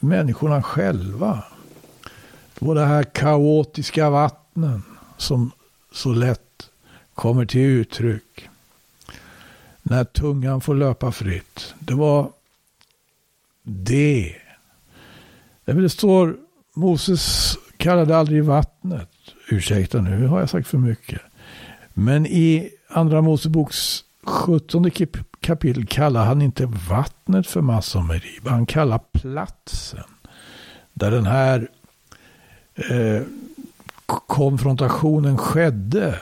människorna 0.00 0.62
själva. 0.62 1.42
Det 2.58 2.66
var 2.66 2.74
det 2.74 2.86
här 2.86 3.02
kaotiska 3.02 4.10
vattnen 4.10 4.82
som 5.16 5.50
så 5.92 6.12
lätt 6.12 6.70
kommer 7.14 7.46
till 7.46 7.60
uttryck 7.60 8.48
när 9.86 10.04
tungan 10.04 10.60
får 10.60 10.74
löpa 10.74 11.12
fritt. 11.12 11.74
Det 11.78 11.94
var 11.94 12.30
det. 13.62 14.36
Det 15.64 15.88
står 15.88 16.36
Moses 16.74 17.56
kallade 17.76 18.16
aldrig 18.16 18.44
vattnet. 18.44 19.10
Ursäkta 19.48 20.00
nu 20.00 20.26
har 20.26 20.40
jag 20.40 20.50
sagt 20.50 20.68
för 20.68 20.78
mycket. 20.78 21.20
Men 21.94 22.26
i 22.26 22.70
andra 22.88 23.22
Moseboks 23.22 24.04
17 24.24 24.90
kapitel 25.40 25.86
kallar 25.86 26.24
han 26.24 26.42
inte 26.42 26.66
vattnet 26.88 27.46
för 27.46 27.60
Massomerib. 27.60 28.48
Han 28.48 28.66
kallar 28.66 29.00
platsen. 29.12 30.04
Där 30.92 31.10
den 31.10 31.26
här 31.26 31.68
eh, 32.74 33.22
konfrontationen 34.06 35.38
skedde. 35.38 36.20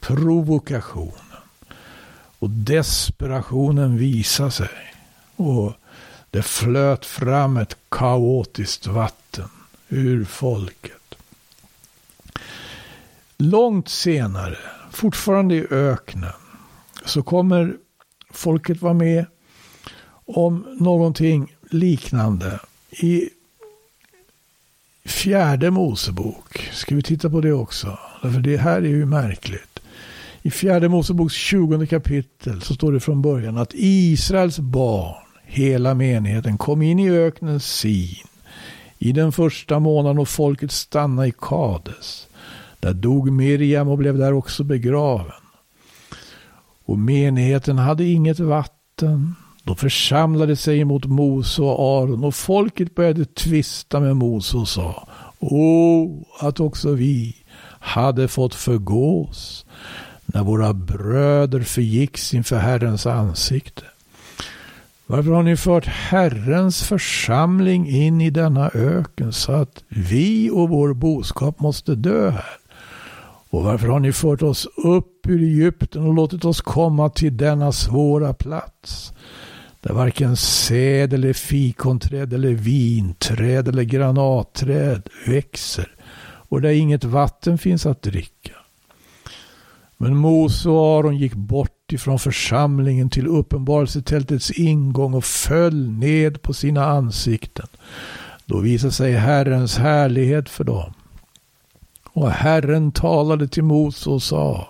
provokation. 0.00 1.12
Och 2.46 2.52
desperationen 2.52 3.98
visade 3.98 4.50
sig. 4.50 4.94
Och 5.36 5.72
det 6.30 6.42
flöt 6.42 7.06
fram 7.06 7.56
ett 7.56 7.76
kaotiskt 7.88 8.86
vatten 8.86 9.48
ur 9.88 10.24
folket. 10.24 11.14
Långt 13.36 13.88
senare, 13.88 14.58
fortfarande 14.90 15.54
i 15.54 15.66
öknen, 15.70 16.32
så 17.04 17.22
kommer 17.22 17.76
folket 18.30 18.82
vara 18.82 18.94
med 18.94 19.26
om 20.24 20.76
någonting 20.80 21.56
liknande. 21.70 22.60
I 22.90 23.30
fjärde 25.04 25.70
Mosebok 25.70 26.70
ska 26.72 26.94
vi 26.94 27.02
titta 27.02 27.30
på 27.30 27.40
det 27.40 27.52
också. 27.52 27.98
Därför 28.22 28.40
det 28.40 28.56
här 28.56 28.76
är 28.76 28.88
ju 28.88 29.06
märkligt. 29.06 29.75
I 30.46 30.50
fjärde 30.50 30.88
Moseboks 30.88 31.34
20 31.34 31.86
kapitel 31.86 32.60
så 32.60 32.74
står 32.74 32.92
det 32.92 33.00
från 33.00 33.22
början 33.22 33.58
att 33.58 33.72
Israels 33.74 34.58
barn, 34.58 35.24
hela 35.44 35.94
menigheten, 35.94 36.58
kom 36.58 36.82
in 36.82 36.98
i 36.98 37.10
öknen 37.10 37.60
Sin 37.60 38.26
i 38.98 39.12
den 39.12 39.32
första 39.32 39.78
månaden 39.78 40.18
och 40.18 40.28
folket 40.28 40.72
stannade 40.72 41.28
i 41.28 41.32
Kades. 41.40 42.28
Där 42.80 42.92
dog 42.92 43.32
Miriam 43.32 43.88
och 43.88 43.98
blev 43.98 44.18
där 44.18 44.32
också 44.32 44.64
begraven. 44.64 45.42
Och 46.84 46.98
menigheten 46.98 47.78
hade 47.78 48.04
inget 48.04 48.40
vatten. 48.40 49.34
De 49.64 49.76
församlade 49.76 50.56
sig 50.56 50.80
emot 50.80 51.04
Mose 51.04 51.62
och 51.62 52.02
Aron 52.02 52.24
och 52.24 52.34
folket 52.34 52.94
började 52.94 53.24
tvista 53.24 54.00
med 54.00 54.16
Mose 54.16 54.56
och 54.56 54.68
sa 54.68 55.08
O, 55.38 56.26
att 56.40 56.60
också 56.60 56.92
vi 56.92 57.36
hade 57.80 58.28
fått 58.28 58.54
förgås 58.54 59.66
när 60.26 60.42
våra 60.42 60.72
bröder 60.72 61.60
förgicks 61.60 62.34
inför 62.34 62.56
Herrens 62.56 63.06
ansikte. 63.06 63.82
Varför 65.06 65.30
har 65.30 65.42
ni 65.42 65.56
fört 65.56 65.86
Herrens 65.86 66.82
församling 66.82 67.88
in 67.88 68.20
i 68.20 68.30
denna 68.30 68.70
öken 68.74 69.32
så 69.32 69.52
att 69.52 69.84
vi 69.88 70.50
och 70.50 70.68
vår 70.68 70.94
boskap 70.94 71.60
måste 71.60 71.94
dö 71.94 72.30
här? 72.30 72.58
Och 73.50 73.64
varför 73.64 73.88
har 73.88 74.00
ni 74.00 74.12
fört 74.12 74.42
oss 74.42 74.66
upp 74.76 75.26
ur 75.28 75.42
Egypten 75.42 76.06
och 76.06 76.14
låtit 76.14 76.44
oss 76.44 76.60
komma 76.60 77.08
till 77.08 77.36
denna 77.36 77.72
svåra 77.72 78.34
plats? 78.34 79.12
Där 79.80 79.94
varken 79.94 80.36
säd 80.36 81.12
eller 81.12 81.32
fikonträd 81.32 82.32
eller 82.32 82.52
vinträd 82.52 83.68
eller 83.68 83.82
granatträd 83.82 85.08
växer 85.26 85.88
och 86.48 86.60
där 86.60 86.70
inget 86.70 87.04
vatten 87.04 87.58
finns 87.58 87.86
att 87.86 88.02
dricka. 88.02 88.55
Men 89.96 90.16
Mose 90.16 90.68
och 90.68 90.98
Aron 90.98 91.16
gick 91.16 91.34
bort 91.34 91.92
ifrån 91.92 92.18
församlingen 92.18 93.10
till 93.10 93.26
uppenbarelsetältets 93.26 94.50
ingång 94.50 95.14
och 95.14 95.24
föll 95.24 95.90
ned 95.90 96.42
på 96.42 96.52
sina 96.52 96.84
ansikten. 96.84 97.66
Då 98.46 98.58
visade 98.58 98.92
sig 98.92 99.12
Herrens 99.12 99.78
härlighet 99.78 100.48
för 100.48 100.64
dem. 100.64 100.92
Och 102.12 102.30
Herren 102.30 102.92
talade 102.92 103.48
till 103.48 103.62
Mose 103.64 104.10
och 104.10 104.22
sa 104.22 104.68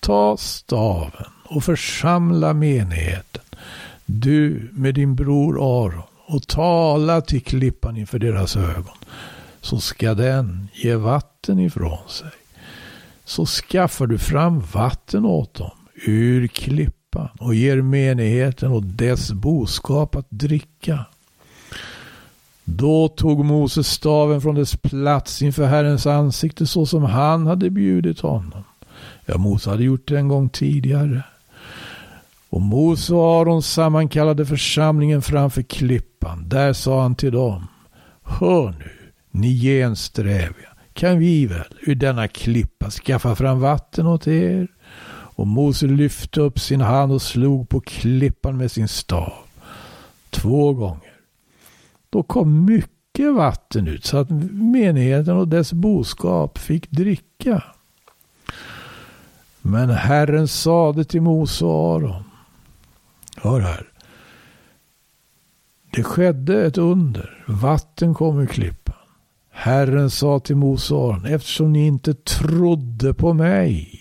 Ta 0.00 0.36
staven 0.36 1.26
och 1.44 1.64
församla 1.64 2.52
menigheten, 2.52 3.42
du 4.06 4.68
med 4.72 4.94
din 4.94 5.14
bror 5.14 5.54
Aron, 5.54 6.02
och 6.26 6.48
tala 6.48 7.20
till 7.20 7.42
klippan 7.42 7.96
inför 7.96 8.18
deras 8.18 8.56
ögon, 8.56 8.96
så 9.60 9.80
ska 9.80 10.14
den 10.14 10.68
ge 10.72 10.94
vatten 10.94 11.58
ifrån 11.58 12.08
sig 12.08 12.30
så 13.24 13.46
skaffar 13.46 14.06
du 14.06 14.18
fram 14.18 14.60
vatten 14.72 15.24
åt 15.24 15.54
dem 15.54 15.70
ur 16.06 16.46
klippan 16.46 17.28
och 17.40 17.54
ger 17.54 17.82
menigheten 17.82 18.72
och 18.72 18.82
dess 18.82 19.32
boskap 19.32 20.16
att 20.16 20.26
dricka. 20.30 21.04
Då 22.64 23.08
tog 23.08 23.44
Moses 23.44 23.88
staven 23.88 24.40
från 24.40 24.54
dess 24.54 24.76
plats 24.76 25.42
inför 25.42 25.66
Herrens 25.66 26.06
ansikte 26.06 26.66
så 26.66 26.86
som 26.86 27.02
han 27.02 27.46
hade 27.46 27.70
bjudit 27.70 28.20
honom. 28.20 28.64
Ja, 29.26 29.38
Mose 29.38 29.70
hade 29.70 29.84
gjort 29.84 30.08
det 30.08 30.18
en 30.18 30.28
gång 30.28 30.48
tidigare. 30.48 31.22
Och 32.50 32.60
Mose 32.60 33.14
och 33.14 33.40
Aron 33.40 33.62
sammankallade 33.62 34.46
församlingen 34.46 35.22
framför 35.22 35.62
klippan. 35.62 36.48
Där 36.48 36.72
sa 36.72 37.02
han 37.02 37.14
till 37.14 37.32
dem. 37.32 37.66
Hör 38.22 38.70
nu, 38.70 38.90
ni 39.30 39.60
gensträviga 39.60 40.71
kan 40.92 41.18
vi 41.18 41.46
väl 41.46 41.74
ur 41.80 41.94
denna 41.94 42.28
klippa 42.28 42.90
skaffa 42.90 43.34
fram 43.34 43.60
vatten 43.60 44.06
åt 44.06 44.26
er. 44.26 44.68
Och 45.34 45.46
Mose 45.46 45.86
lyfte 45.86 46.40
upp 46.40 46.60
sin 46.60 46.80
hand 46.80 47.12
och 47.12 47.22
slog 47.22 47.68
på 47.68 47.80
klippan 47.80 48.56
med 48.56 48.70
sin 48.70 48.88
stav. 48.88 49.32
Två 50.30 50.72
gånger. 50.72 51.12
Då 52.10 52.22
kom 52.22 52.64
mycket 52.64 53.34
vatten 53.34 53.88
ut 53.88 54.04
så 54.04 54.16
att 54.16 54.30
menigheten 54.52 55.36
och 55.36 55.48
dess 55.48 55.72
boskap 55.72 56.58
fick 56.58 56.90
dricka. 56.90 57.64
Men 59.62 59.90
Herren 59.90 60.48
sade 60.48 61.04
till 61.04 61.22
Mose 61.22 61.64
och 61.64 61.96
Aron. 61.96 62.24
Hör 63.36 63.60
här. 63.60 63.88
Det 65.90 66.02
skedde 66.02 66.66
ett 66.66 66.78
under. 66.78 67.44
Vatten 67.46 68.14
kom 68.14 68.38
ur 68.38 68.46
klippan. 68.46 69.01
Herren 69.52 70.10
sa 70.10 70.40
till 70.40 70.56
Mose 70.56 70.94
och 70.94 71.14
Aron, 71.14 71.26
eftersom 71.26 71.72
ni 71.72 71.86
inte 71.86 72.14
trodde 72.14 73.14
på 73.14 73.32
mig 73.32 73.98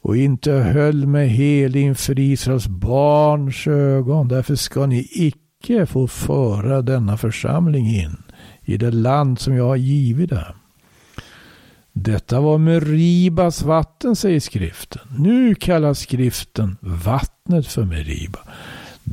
och 0.00 0.16
inte 0.16 0.52
höll 0.52 1.06
mig 1.06 1.28
helig 1.28 1.82
inför 1.82 2.18
Israels 2.18 2.66
barns 2.66 3.66
ögon, 3.66 4.28
därför 4.28 4.54
ska 4.54 4.86
ni 4.86 5.08
icke 5.12 5.86
få 5.86 6.08
föra 6.08 6.82
denna 6.82 7.16
församling 7.16 7.86
in 7.86 8.22
i 8.62 8.76
det 8.76 8.90
land 8.90 9.38
som 9.38 9.56
jag 9.56 9.66
har 9.66 9.76
givit 9.76 10.30
dem. 10.30 10.54
Detta 11.92 12.40
var 12.40 12.58
Meribas 12.58 13.62
vatten, 13.62 14.16
säger 14.16 14.40
skriften. 14.40 15.02
Nu 15.18 15.54
kallas 15.54 15.98
skriften 15.98 16.76
vattnet 16.80 17.66
för 17.66 17.84
Meriba. 17.84 18.38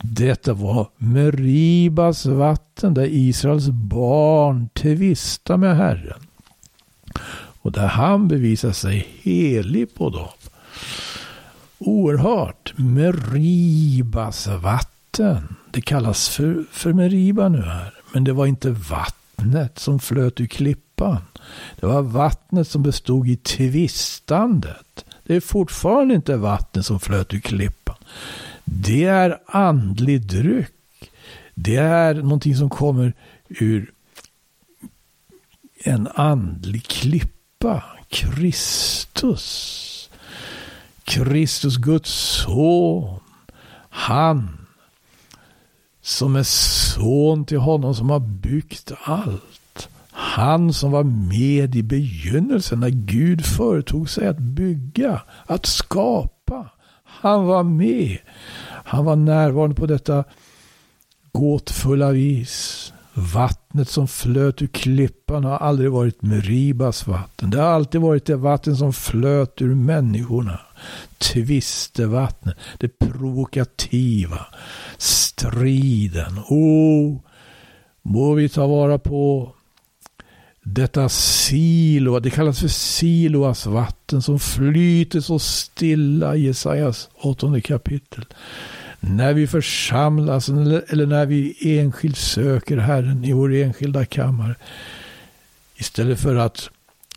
Detta 0.01 0.53
var 0.53 0.87
Meribas 0.97 2.25
vatten 2.25 2.93
där 2.93 3.07
Israels 3.09 3.69
barn 3.69 4.69
tvistade 4.73 5.59
med 5.59 5.77
Herren. 5.77 6.19
Och 7.61 7.71
där 7.71 7.87
han 7.87 8.27
bevisar 8.27 8.71
sig 8.71 9.07
helig 9.21 9.95
på 9.95 10.09
dem. 10.09 10.27
Oerhört. 11.77 12.73
Meribas 12.77 14.47
vatten. 14.47 15.55
Det 15.71 15.81
kallas 15.81 16.29
för, 16.29 16.63
för 16.71 16.93
Meriba 16.93 17.49
nu 17.49 17.61
här. 17.61 17.93
Men 18.13 18.23
det 18.23 18.33
var 18.33 18.45
inte 18.45 18.69
vattnet 18.71 19.79
som 19.79 19.99
flöt 19.99 20.41
ur 20.41 20.45
klippan. 20.45 21.21
Det 21.79 21.85
var 21.85 22.01
vattnet 22.01 22.67
som 22.67 22.83
bestod 22.83 23.27
i 23.27 23.35
tvistandet. 23.35 25.05
Det 25.23 25.35
är 25.35 25.41
fortfarande 25.41 26.13
inte 26.13 26.37
vattnet 26.37 26.85
som 26.85 26.99
flöt 26.99 27.33
ur 27.33 27.39
klippan. 27.39 27.95
Det 28.65 29.03
är 29.03 29.39
andlig 29.45 30.21
dryck. 30.21 31.11
Det 31.55 31.75
är 31.75 32.13
någonting 32.13 32.55
som 32.55 32.69
kommer 32.69 33.13
ur 33.47 33.91
en 35.83 36.07
andlig 36.15 36.83
klippa. 36.83 37.83
Kristus. 38.09 40.09
Kristus, 41.03 41.77
Guds 41.77 42.11
son. 42.11 43.19
Han 43.89 44.67
som 46.01 46.35
är 46.35 46.43
son 46.43 47.45
till 47.45 47.57
honom 47.57 47.95
som 47.95 48.09
har 48.09 48.19
byggt 48.19 48.91
allt. 49.03 49.89
Han 50.11 50.73
som 50.73 50.91
var 50.91 51.03
med 51.03 51.75
i 51.75 51.83
begynnelsen 51.83 52.79
när 52.79 52.89
Gud 52.89 53.45
företog 53.45 54.09
sig 54.09 54.27
att 54.27 54.39
bygga, 54.39 55.21
att 55.45 55.65
skapa. 55.65 56.42
Han 57.23 57.45
var 57.45 57.63
med. 57.63 58.17
Han 58.67 59.05
var 59.05 59.15
närvarande 59.15 59.75
på 59.75 59.85
detta 59.85 60.23
gåtfulla 61.31 62.11
vis. 62.11 62.93
Vattnet 63.13 63.89
som 63.89 64.07
flöt 64.07 64.61
ur 64.61 64.67
klippan 64.67 65.43
har 65.43 65.57
aldrig 65.57 65.91
varit 65.91 66.21
Meribas 66.21 67.07
vatten. 67.07 67.49
Det 67.49 67.61
har 67.61 67.67
alltid 67.67 68.01
varit 68.01 68.25
det 68.25 68.35
vatten 68.35 68.75
som 68.75 68.93
flöt 68.93 69.61
ur 69.61 69.75
människorna. 69.75 70.59
Tvistevattnet, 71.17 72.57
det 72.77 72.99
provokativa, 72.99 74.45
striden. 74.97 76.39
Oh, 76.49 77.19
må 78.01 78.33
vi 78.33 78.49
ta 78.49 78.67
vara 78.67 78.97
på 78.99 79.51
detta 80.63 81.09
Siloa, 81.09 82.19
det 82.19 82.29
kallas 82.29 82.59
för 82.59 82.67
Siloas 82.67 83.65
vatten 83.65 84.21
som 84.21 84.39
flyter 84.39 85.19
så 85.19 85.39
stilla 85.39 86.35
i 86.35 86.45
Jesajas 86.45 87.09
åttonde 87.13 87.61
kapitel. 87.61 88.25
När 88.99 89.33
vi 89.33 89.47
församlas 89.47 90.49
eller 90.49 91.05
när 91.05 91.25
vi 91.25 91.55
enskilt 91.79 92.17
söker 92.17 92.77
Herren 92.77 93.25
i 93.25 93.33
vår 93.33 93.53
enskilda 93.53 94.05
kammare. 94.05 94.55
Istället 95.75 96.19
för 96.19 96.35
att 96.35 96.69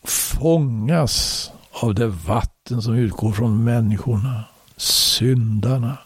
fångas 0.04 1.50
av 1.70 1.94
det 1.94 2.06
vatten 2.06 2.82
som 2.82 2.94
utgår 2.94 3.32
från 3.32 3.64
människorna, 3.64 4.44
syndarna, 4.76 5.98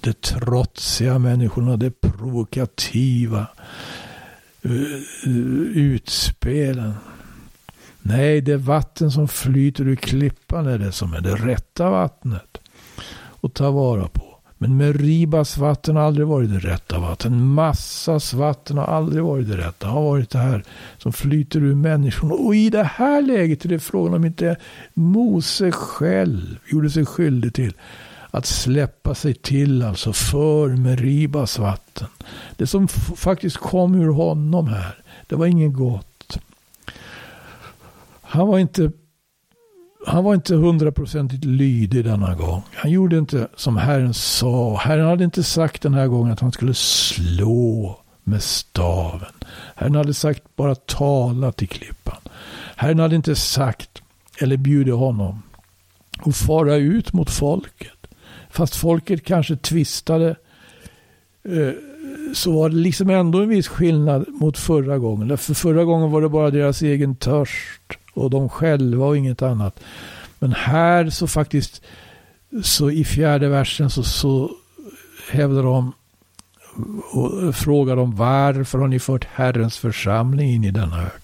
det 0.00 0.22
trotsiga 0.22 1.18
människorna, 1.18 1.76
det 1.76 2.00
provokativa, 2.00 3.46
Eh, 4.66 5.30
utspelen. 5.74 6.94
Nej, 8.02 8.40
det 8.40 8.56
vatten 8.56 9.10
som 9.10 9.28
flyter 9.28 9.88
ur 9.88 9.96
klippan 9.96 10.66
är 10.66 10.78
det 10.78 10.92
som 10.92 11.12
är 11.12 11.20
det 11.20 11.34
rätta 11.34 11.90
vattnet 11.90 12.58
att 13.40 13.54
ta 13.54 13.70
vara 13.70 14.08
på. 14.08 14.22
Men 14.58 14.76
Meribas 14.76 15.58
vatten 15.58 15.96
har 15.96 16.02
aldrig 16.02 16.26
varit 16.26 16.50
det 16.50 16.58
rätta 16.58 16.98
vatten. 16.98 17.46
Massas 17.46 18.34
vatten 18.34 18.78
har 18.78 18.84
aldrig 18.84 19.22
varit 19.22 19.48
det 19.48 19.56
rätta. 19.56 19.86
Det 19.86 19.92
har 19.92 20.02
varit 20.02 20.30
det 20.30 20.38
här 20.38 20.64
som 20.98 21.12
flyter 21.12 21.60
ur 21.60 21.74
människorna. 21.74 22.34
Och 22.34 22.54
i 22.54 22.70
det 22.70 22.84
här 22.84 23.22
läget 23.22 23.64
är 23.64 23.68
det 23.68 23.78
frågan 23.78 24.14
om 24.14 24.24
inte 24.24 24.56
Mose 24.94 25.72
själv 25.72 26.58
gjorde 26.66 26.90
sig 26.90 27.06
skyldig 27.06 27.54
till 27.54 27.74
att 28.36 28.46
släppa 28.46 29.14
sig 29.14 29.34
till 29.34 29.82
alltså 29.82 30.12
för 30.12 30.68
Meribas 30.68 31.58
vatten. 31.58 32.08
Det 32.56 32.66
som 32.66 32.88
faktiskt 32.88 33.56
kom 33.56 33.94
ur 33.94 34.08
honom 34.08 34.66
här, 34.66 34.98
det 35.26 35.36
var 35.36 35.46
inget 35.46 35.74
gott. 35.74 36.38
Han 38.22 38.48
var 38.48 38.58
inte 38.58 38.92
han 40.06 40.24
var 40.24 40.34
inte 40.34 40.54
hundraprocentigt 40.54 41.44
lydig 41.44 42.04
denna 42.04 42.34
gång. 42.34 42.62
Han 42.74 42.90
gjorde 42.90 43.18
inte 43.18 43.48
som 43.56 43.76
Herren 43.76 44.14
sa. 44.14 44.76
Herren 44.76 45.06
hade 45.06 45.24
inte 45.24 45.42
sagt 45.42 45.82
den 45.82 45.94
här 45.94 46.06
gången 46.06 46.32
att 46.32 46.40
han 46.40 46.52
skulle 46.52 46.74
slå 46.74 48.00
med 48.24 48.42
staven. 48.42 49.32
Herren 49.74 49.94
hade 49.94 50.14
sagt 50.14 50.42
bara 50.56 50.74
tala 50.74 51.52
till 51.52 51.68
klippan. 51.68 52.20
Herren 52.76 52.98
hade 52.98 53.16
inte 53.16 53.36
sagt 53.36 54.02
eller 54.40 54.56
bjudit 54.56 54.94
honom 54.94 55.42
att 56.18 56.36
fara 56.36 56.74
ut 56.74 57.12
mot 57.12 57.30
folket. 57.30 57.95
Fast 58.56 58.76
folket 58.76 59.24
kanske 59.24 59.56
tvistade 59.56 60.36
eh, 61.44 61.72
så 62.34 62.52
var 62.52 62.68
det 62.68 62.76
liksom 62.76 63.10
ändå 63.10 63.40
en 63.40 63.48
viss 63.48 63.68
skillnad 63.68 64.26
mot 64.28 64.58
förra 64.58 64.98
gången. 64.98 65.38
För 65.38 65.54
förra 65.54 65.84
gången 65.84 66.10
var 66.10 66.22
det 66.22 66.28
bara 66.28 66.50
deras 66.50 66.82
egen 66.82 67.16
törst 67.16 67.82
och 68.14 68.30
de 68.30 68.48
själva 68.48 69.06
och 69.06 69.16
inget 69.16 69.42
annat. 69.42 69.80
Men 70.38 70.52
här 70.52 71.10
så 71.10 71.26
faktiskt, 71.26 71.82
så 72.62 72.90
i 72.90 73.04
fjärde 73.04 73.48
versen 73.48 73.90
så, 73.90 74.02
så 74.02 74.50
hävdar 75.30 75.62
de 75.62 75.92
och 77.12 77.54
frågar 77.54 77.96
de 77.96 78.16
varför 78.16 78.78
har 78.78 78.88
ni 78.88 78.98
fört 78.98 79.24
Herrens 79.24 79.78
församling 79.78 80.50
in 80.50 80.64
i 80.64 80.70
denna 80.70 80.96
hög? 80.96 81.22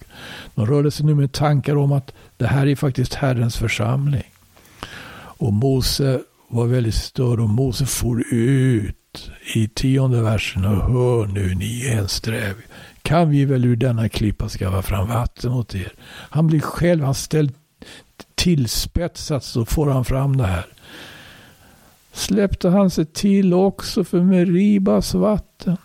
De 0.55 0.65
rörde 0.65 0.91
sig 0.91 1.05
nu 1.05 1.15
med 1.15 1.31
tankar 1.31 1.75
om 1.75 1.91
att 1.91 2.13
det 2.37 2.47
här 2.47 2.67
är 2.67 2.75
faktiskt 2.75 3.13
Herrens 3.13 3.57
församling. 3.57 4.31
Och 5.15 5.53
Mose 5.53 6.19
var 6.53 6.65
väldigt 6.65 6.95
störd 6.95 7.39
och 7.39 7.49
Mose 7.49 7.85
for 7.85 8.23
ut 8.33 9.31
i 9.55 9.67
tionde 9.67 10.21
versen 10.21 10.65
och 10.65 10.91
hör 10.91 11.25
nu 11.25 11.55
ni 11.55 11.87
ensträv 11.87 12.53
kan 13.01 13.29
vi 13.29 13.45
väl 13.45 13.65
ur 13.65 13.75
denna 13.75 14.09
klippa 14.09 14.49
skaffa 14.49 14.81
fram 14.81 15.07
vatten 15.07 15.51
åt 15.51 15.75
er. 15.75 15.93
Han 16.09 16.47
blir 16.47 16.59
själv, 16.59 17.03
han 17.03 17.15
ställt 17.15 17.55
tillspetsat 18.35 19.43
så 19.43 19.65
får 19.65 19.89
han 19.89 20.05
fram 20.05 20.37
det 20.37 20.45
här. 20.45 20.65
Släppte 22.13 22.69
han 22.69 22.89
sig 22.89 23.05
till 23.05 23.53
också 23.53 24.03
för 24.03 24.21
Meribas 24.21 25.13
vatten. 25.13 25.77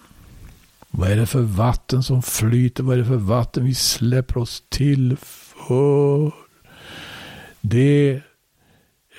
Vad 0.90 1.10
är 1.10 1.16
det 1.16 1.26
för 1.26 1.42
vatten 1.42 2.02
som 2.02 2.22
flyter? 2.22 2.82
Vad 2.82 2.94
är 2.94 2.98
det 2.98 3.08
för 3.08 3.16
vatten 3.16 3.64
vi 3.64 3.74
släpper 3.74 4.38
oss 4.38 4.62
till 4.68 5.16
för? 5.16 6.32
Det 7.60 8.22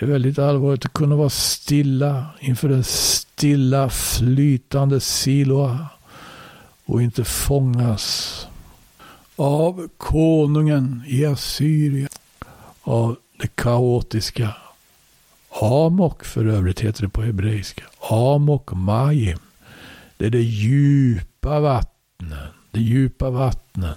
väldigt 0.07 0.39
allvarligt 0.39 0.85
att 0.85 0.93
kunna 0.93 1.15
vara 1.15 1.29
stilla 1.29 2.25
inför 2.39 2.69
den 2.69 2.83
stilla 2.83 3.89
flytande 3.89 4.99
Siloa 4.99 5.87
och 6.85 7.01
inte 7.01 7.23
fångas 7.23 8.47
av 9.35 9.87
konungen 9.97 11.03
i 11.07 11.25
Assyrien, 11.25 12.09
av 12.81 13.17
det 13.39 13.55
kaotiska. 13.55 14.55
Amok 15.61 16.25
för 16.25 16.45
övrigt 16.45 16.79
heter 16.79 17.01
det 17.01 17.09
på 17.09 17.21
hebreiska. 17.21 17.83
Amok 18.09 18.71
Majim. 18.71 19.39
Det 20.17 20.25
är 20.25 20.29
det 20.29 20.41
djupa 20.41 21.59
vattnen. 21.59 22.47
Det 22.71 22.79
djupa 22.79 23.29
vattnen. 23.29 23.95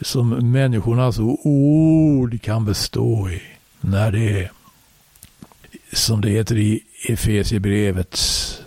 Som 0.00 0.52
människornas 0.52 1.18
ord 1.44 2.42
kan 2.42 2.64
bestå 2.64 3.28
i. 3.30 3.42
När 3.80 4.12
det 4.12 4.42
är 4.42 4.50
som 5.94 6.20
det 6.20 6.30
heter 6.30 6.56
i 6.56 6.80
Efesierbrevets 7.08 8.60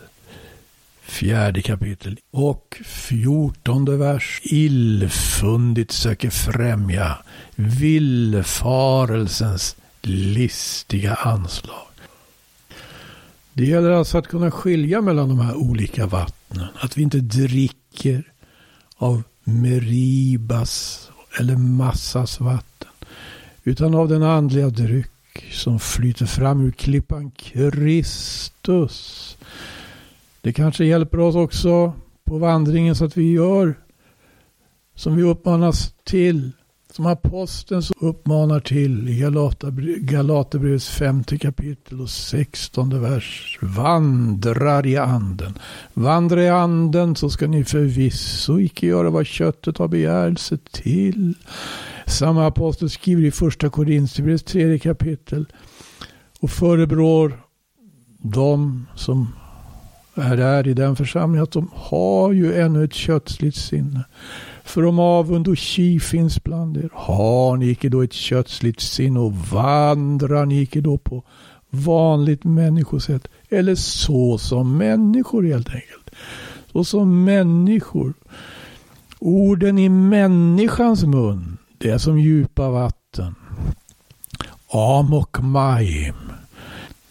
fjärde 1.01 1.61
kapitel 1.61 2.19
och 2.31 2.81
fjortonde 2.85 3.97
vers. 3.97 4.41
Illfundigt 4.43 5.91
söker 5.91 6.29
främja 6.29 7.17
villfarelsens 7.55 9.75
listiga 10.01 11.13
anslag. 11.13 11.87
Det 13.53 13.65
gäller 13.65 13.91
alltså 13.91 14.17
att 14.17 14.27
kunna 14.27 14.51
skilja 14.51 15.01
mellan 15.01 15.29
de 15.29 15.39
här 15.39 15.55
olika 15.55 16.05
vattnen. 16.05 16.67
Att 16.79 16.97
vi 16.97 17.01
inte 17.01 17.19
dricker 17.19 18.23
av 18.95 19.23
Meribas 19.43 21.09
eller 21.39 21.55
Massas 21.55 22.39
vatten. 22.39 22.89
Utan 23.63 23.95
av 23.95 24.09
den 24.09 24.23
andliga 24.23 24.69
dryck 24.69 25.11
som 25.51 25.79
flyter 25.79 26.25
fram 26.25 26.65
ur 26.65 26.71
klippan 26.71 27.31
Kristus. 27.31 29.37
Det 30.41 30.53
kanske 30.53 30.85
hjälper 30.85 31.19
oss 31.19 31.35
också 31.35 31.93
på 32.23 32.37
vandringen 32.37 32.95
så 32.95 33.05
att 33.05 33.17
vi 33.17 33.31
gör 33.31 33.75
som 34.95 35.15
vi 35.15 35.23
uppmanas 35.23 35.93
till. 36.03 36.51
som 36.91 37.05
aposteln 37.05 37.81
uppmanar 38.01 38.59
till 38.59 39.09
i 39.09 39.19
Galaterbrevets 39.99 40.89
femte 40.89 41.37
kapitel 41.37 42.01
och 42.01 42.09
sextonde 42.09 42.99
vers. 42.99 43.59
Vandrar 43.61 44.85
i 44.85 44.97
anden. 44.97 45.59
Vandra 45.93 46.43
i 46.43 46.49
anden 46.49 47.15
så 47.15 47.29
ska 47.29 47.47
ni 47.47 47.63
förvisso 47.63 48.59
icke 48.59 48.87
göra 48.87 49.09
vad 49.09 49.25
köttet 49.25 49.77
har 49.77 49.87
begärelse 49.87 50.57
till. 50.71 51.35
Samma 52.07 52.45
apostel 52.45 52.89
skriver 52.89 53.23
i 53.23 53.31
första 53.31 53.69
Korinthierbrevets 53.69 54.43
tredje 54.43 54.79
kapitel 54.79 55.45
och 56.39 56.49
förebrår 56.49 57.39
de 58.21 58.85
som 58.95 59.27
är 60.15 60.37
där 60.37 60.67
i 60.67 60.73
den 60.73 60.95
församlingen 60.95 61.43
att 61.43 61.51
de 61.51 61.71
har 61.73 62.31
ju 62.31 62.61
ännu 62.61 62.83
ett 62.83 62.93
kötsligt 62.93 63.55
sinne. 63.55 64.05
För 64.63 64.85
om 64.85 64.99
avund 64.99 65.47
och 65.47 65.57
ki 65.57 65.99
finns 65.99 66.43
bland 66.43 66.77
er, 66.77 66.89
har 66.93 67.57
ni 67.57 67.69
icke 67.69 67.89
då 67.89 68.01
ett 68.01 68.13
kötsligt 68.13 68.81
sinne 68.81 69.19
och 69.19 69.33
vandrar 69.33 70.45
ni 70.45 70.61
icke 70.61 70.81
då 70.81 70.97
på 70.97 71.23
vanligt 71.69 72.43
människosätt? 72.43 73.27
Eller 73.49 73.75
så 73.75 74.37
som 74.37 74.77
människor 74.77 75.43
helt 75.43 75.69
enkelt. 75.69 76.09
Så 76.71 76.83
som 76.83 77.23
människor. 77.23 78.13
Orden 79.19 79.77
i 79.77 79.89
människans 79.89 81.03
mun, 81.03 81.56
det 81.77 81.89
är 81.89 81.97
som 81.97 82.19
djupa 82.19 82.69
vatten. 82.69 83.35
Amok 84.71 85.39
maim. 85.39 86.15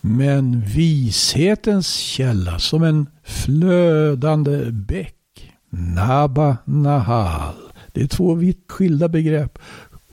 Men 0.00 0.60
vishetens 0.60 1.88
källa 1.92 2.58
som 2.58 2.82
en 2.82 3.06
flödande 3.24 4.70
bäck 4.70 5.14
Naba 5.70 6.56
Nahal. 6.64 7.54
Det 7.92 8.02
är 8.02 8.06
två 8.06 8.34
vitt 8.34 8.64
skilda 8.68 9.08
begrepp. 9.08 9.58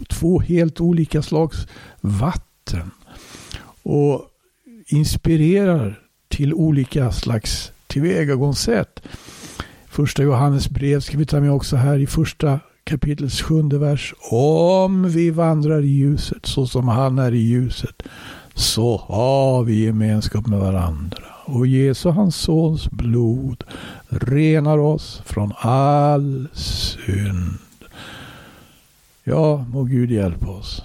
Två 0.10 0.40
helt 0.40 0.82
olika 0.82 1.22
slags 1.22 1.68
vatten. 2.02 2.92
Och 3.84 4.22
inspirerar 4.88 6.00
till 6.28 6.54
olika 6.54 7.12
slags 7.12 7.72
tillvägagångssätt. 7.88 9.00
Första 9.88 10.24
Johannes 10.24 10.70
brev 10.70 11.00
ska 11.00 11.18
vi 11.18 11.26
ta 11.26 11.40
med 11.40 11.52
också 11.52 11.76
här 11.76 12.00
i 12.00 12.08
första 12.08 12.60
kapitlets 12.84 13.42
sjunde 13.42 13.78
vers. 13.78 14.14
Om 14.32 15.10
vi 15.10 15.30
vandrar 15.30 15.82
i 15.82 15.88
ljuset 15.88 16.46
så 16.46 16.68
som 16.68 16.88
han 16.88 17.20
är 17.20 17.34
i 17.34 17.42
ljuset 17.42 18.04
så 18.54 18.98
har 18.98 19.64
vi 19.64 19.86
gemenskap 19.86 20.48
med 20.48 20.60
varandra 20.60 21.24
och 21.46 21.68
Jesu 21.68 22.10
hans 22.10 22.36
sons 22.36 22.92
blod 22.92 23.64
renar 24.10 24.78
oss 24.78 25.22
från 25.26 25.54
all 25.58 26.48
synd. 26.54 27.58
Ja, 29.24 29.66
må 29.72 29.84
Gud 29.84 30.12
hjälpa 30.12 30.48
oss. 30.48 30.84